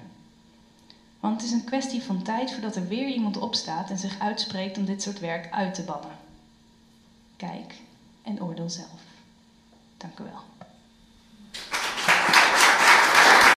Want 1.21 1.35
het 1.35 1.45
is 1.45 1.53
een 1.53 1.65
kwestie 1.65 2.03
van 2.03 2.23
tijd 2.23 2.53
voordat 2.53 2.77
er 2.77 2.89
weer 2.89 3.09
iemand 3.09 3.37
opstaat 3.37 3.91
en 3.91 3.99
zich 3.99 4.19
uitspreekt 4.19 4.79
om 4.79 4.85
dit 4.85 5.03
soort 5.03 5.19
werk 5.19 5.53
uit 5.53 5.75
te 5.75 5.83
bannen. 5.83 6.17
Kijk 7.37 7.75
en 8.23 8.43
oordeel 8.43 8.71
zelf. 8.71 9.03
Dank 9.97 10.19
u 10.19 10.25
wel. 10.25 10.48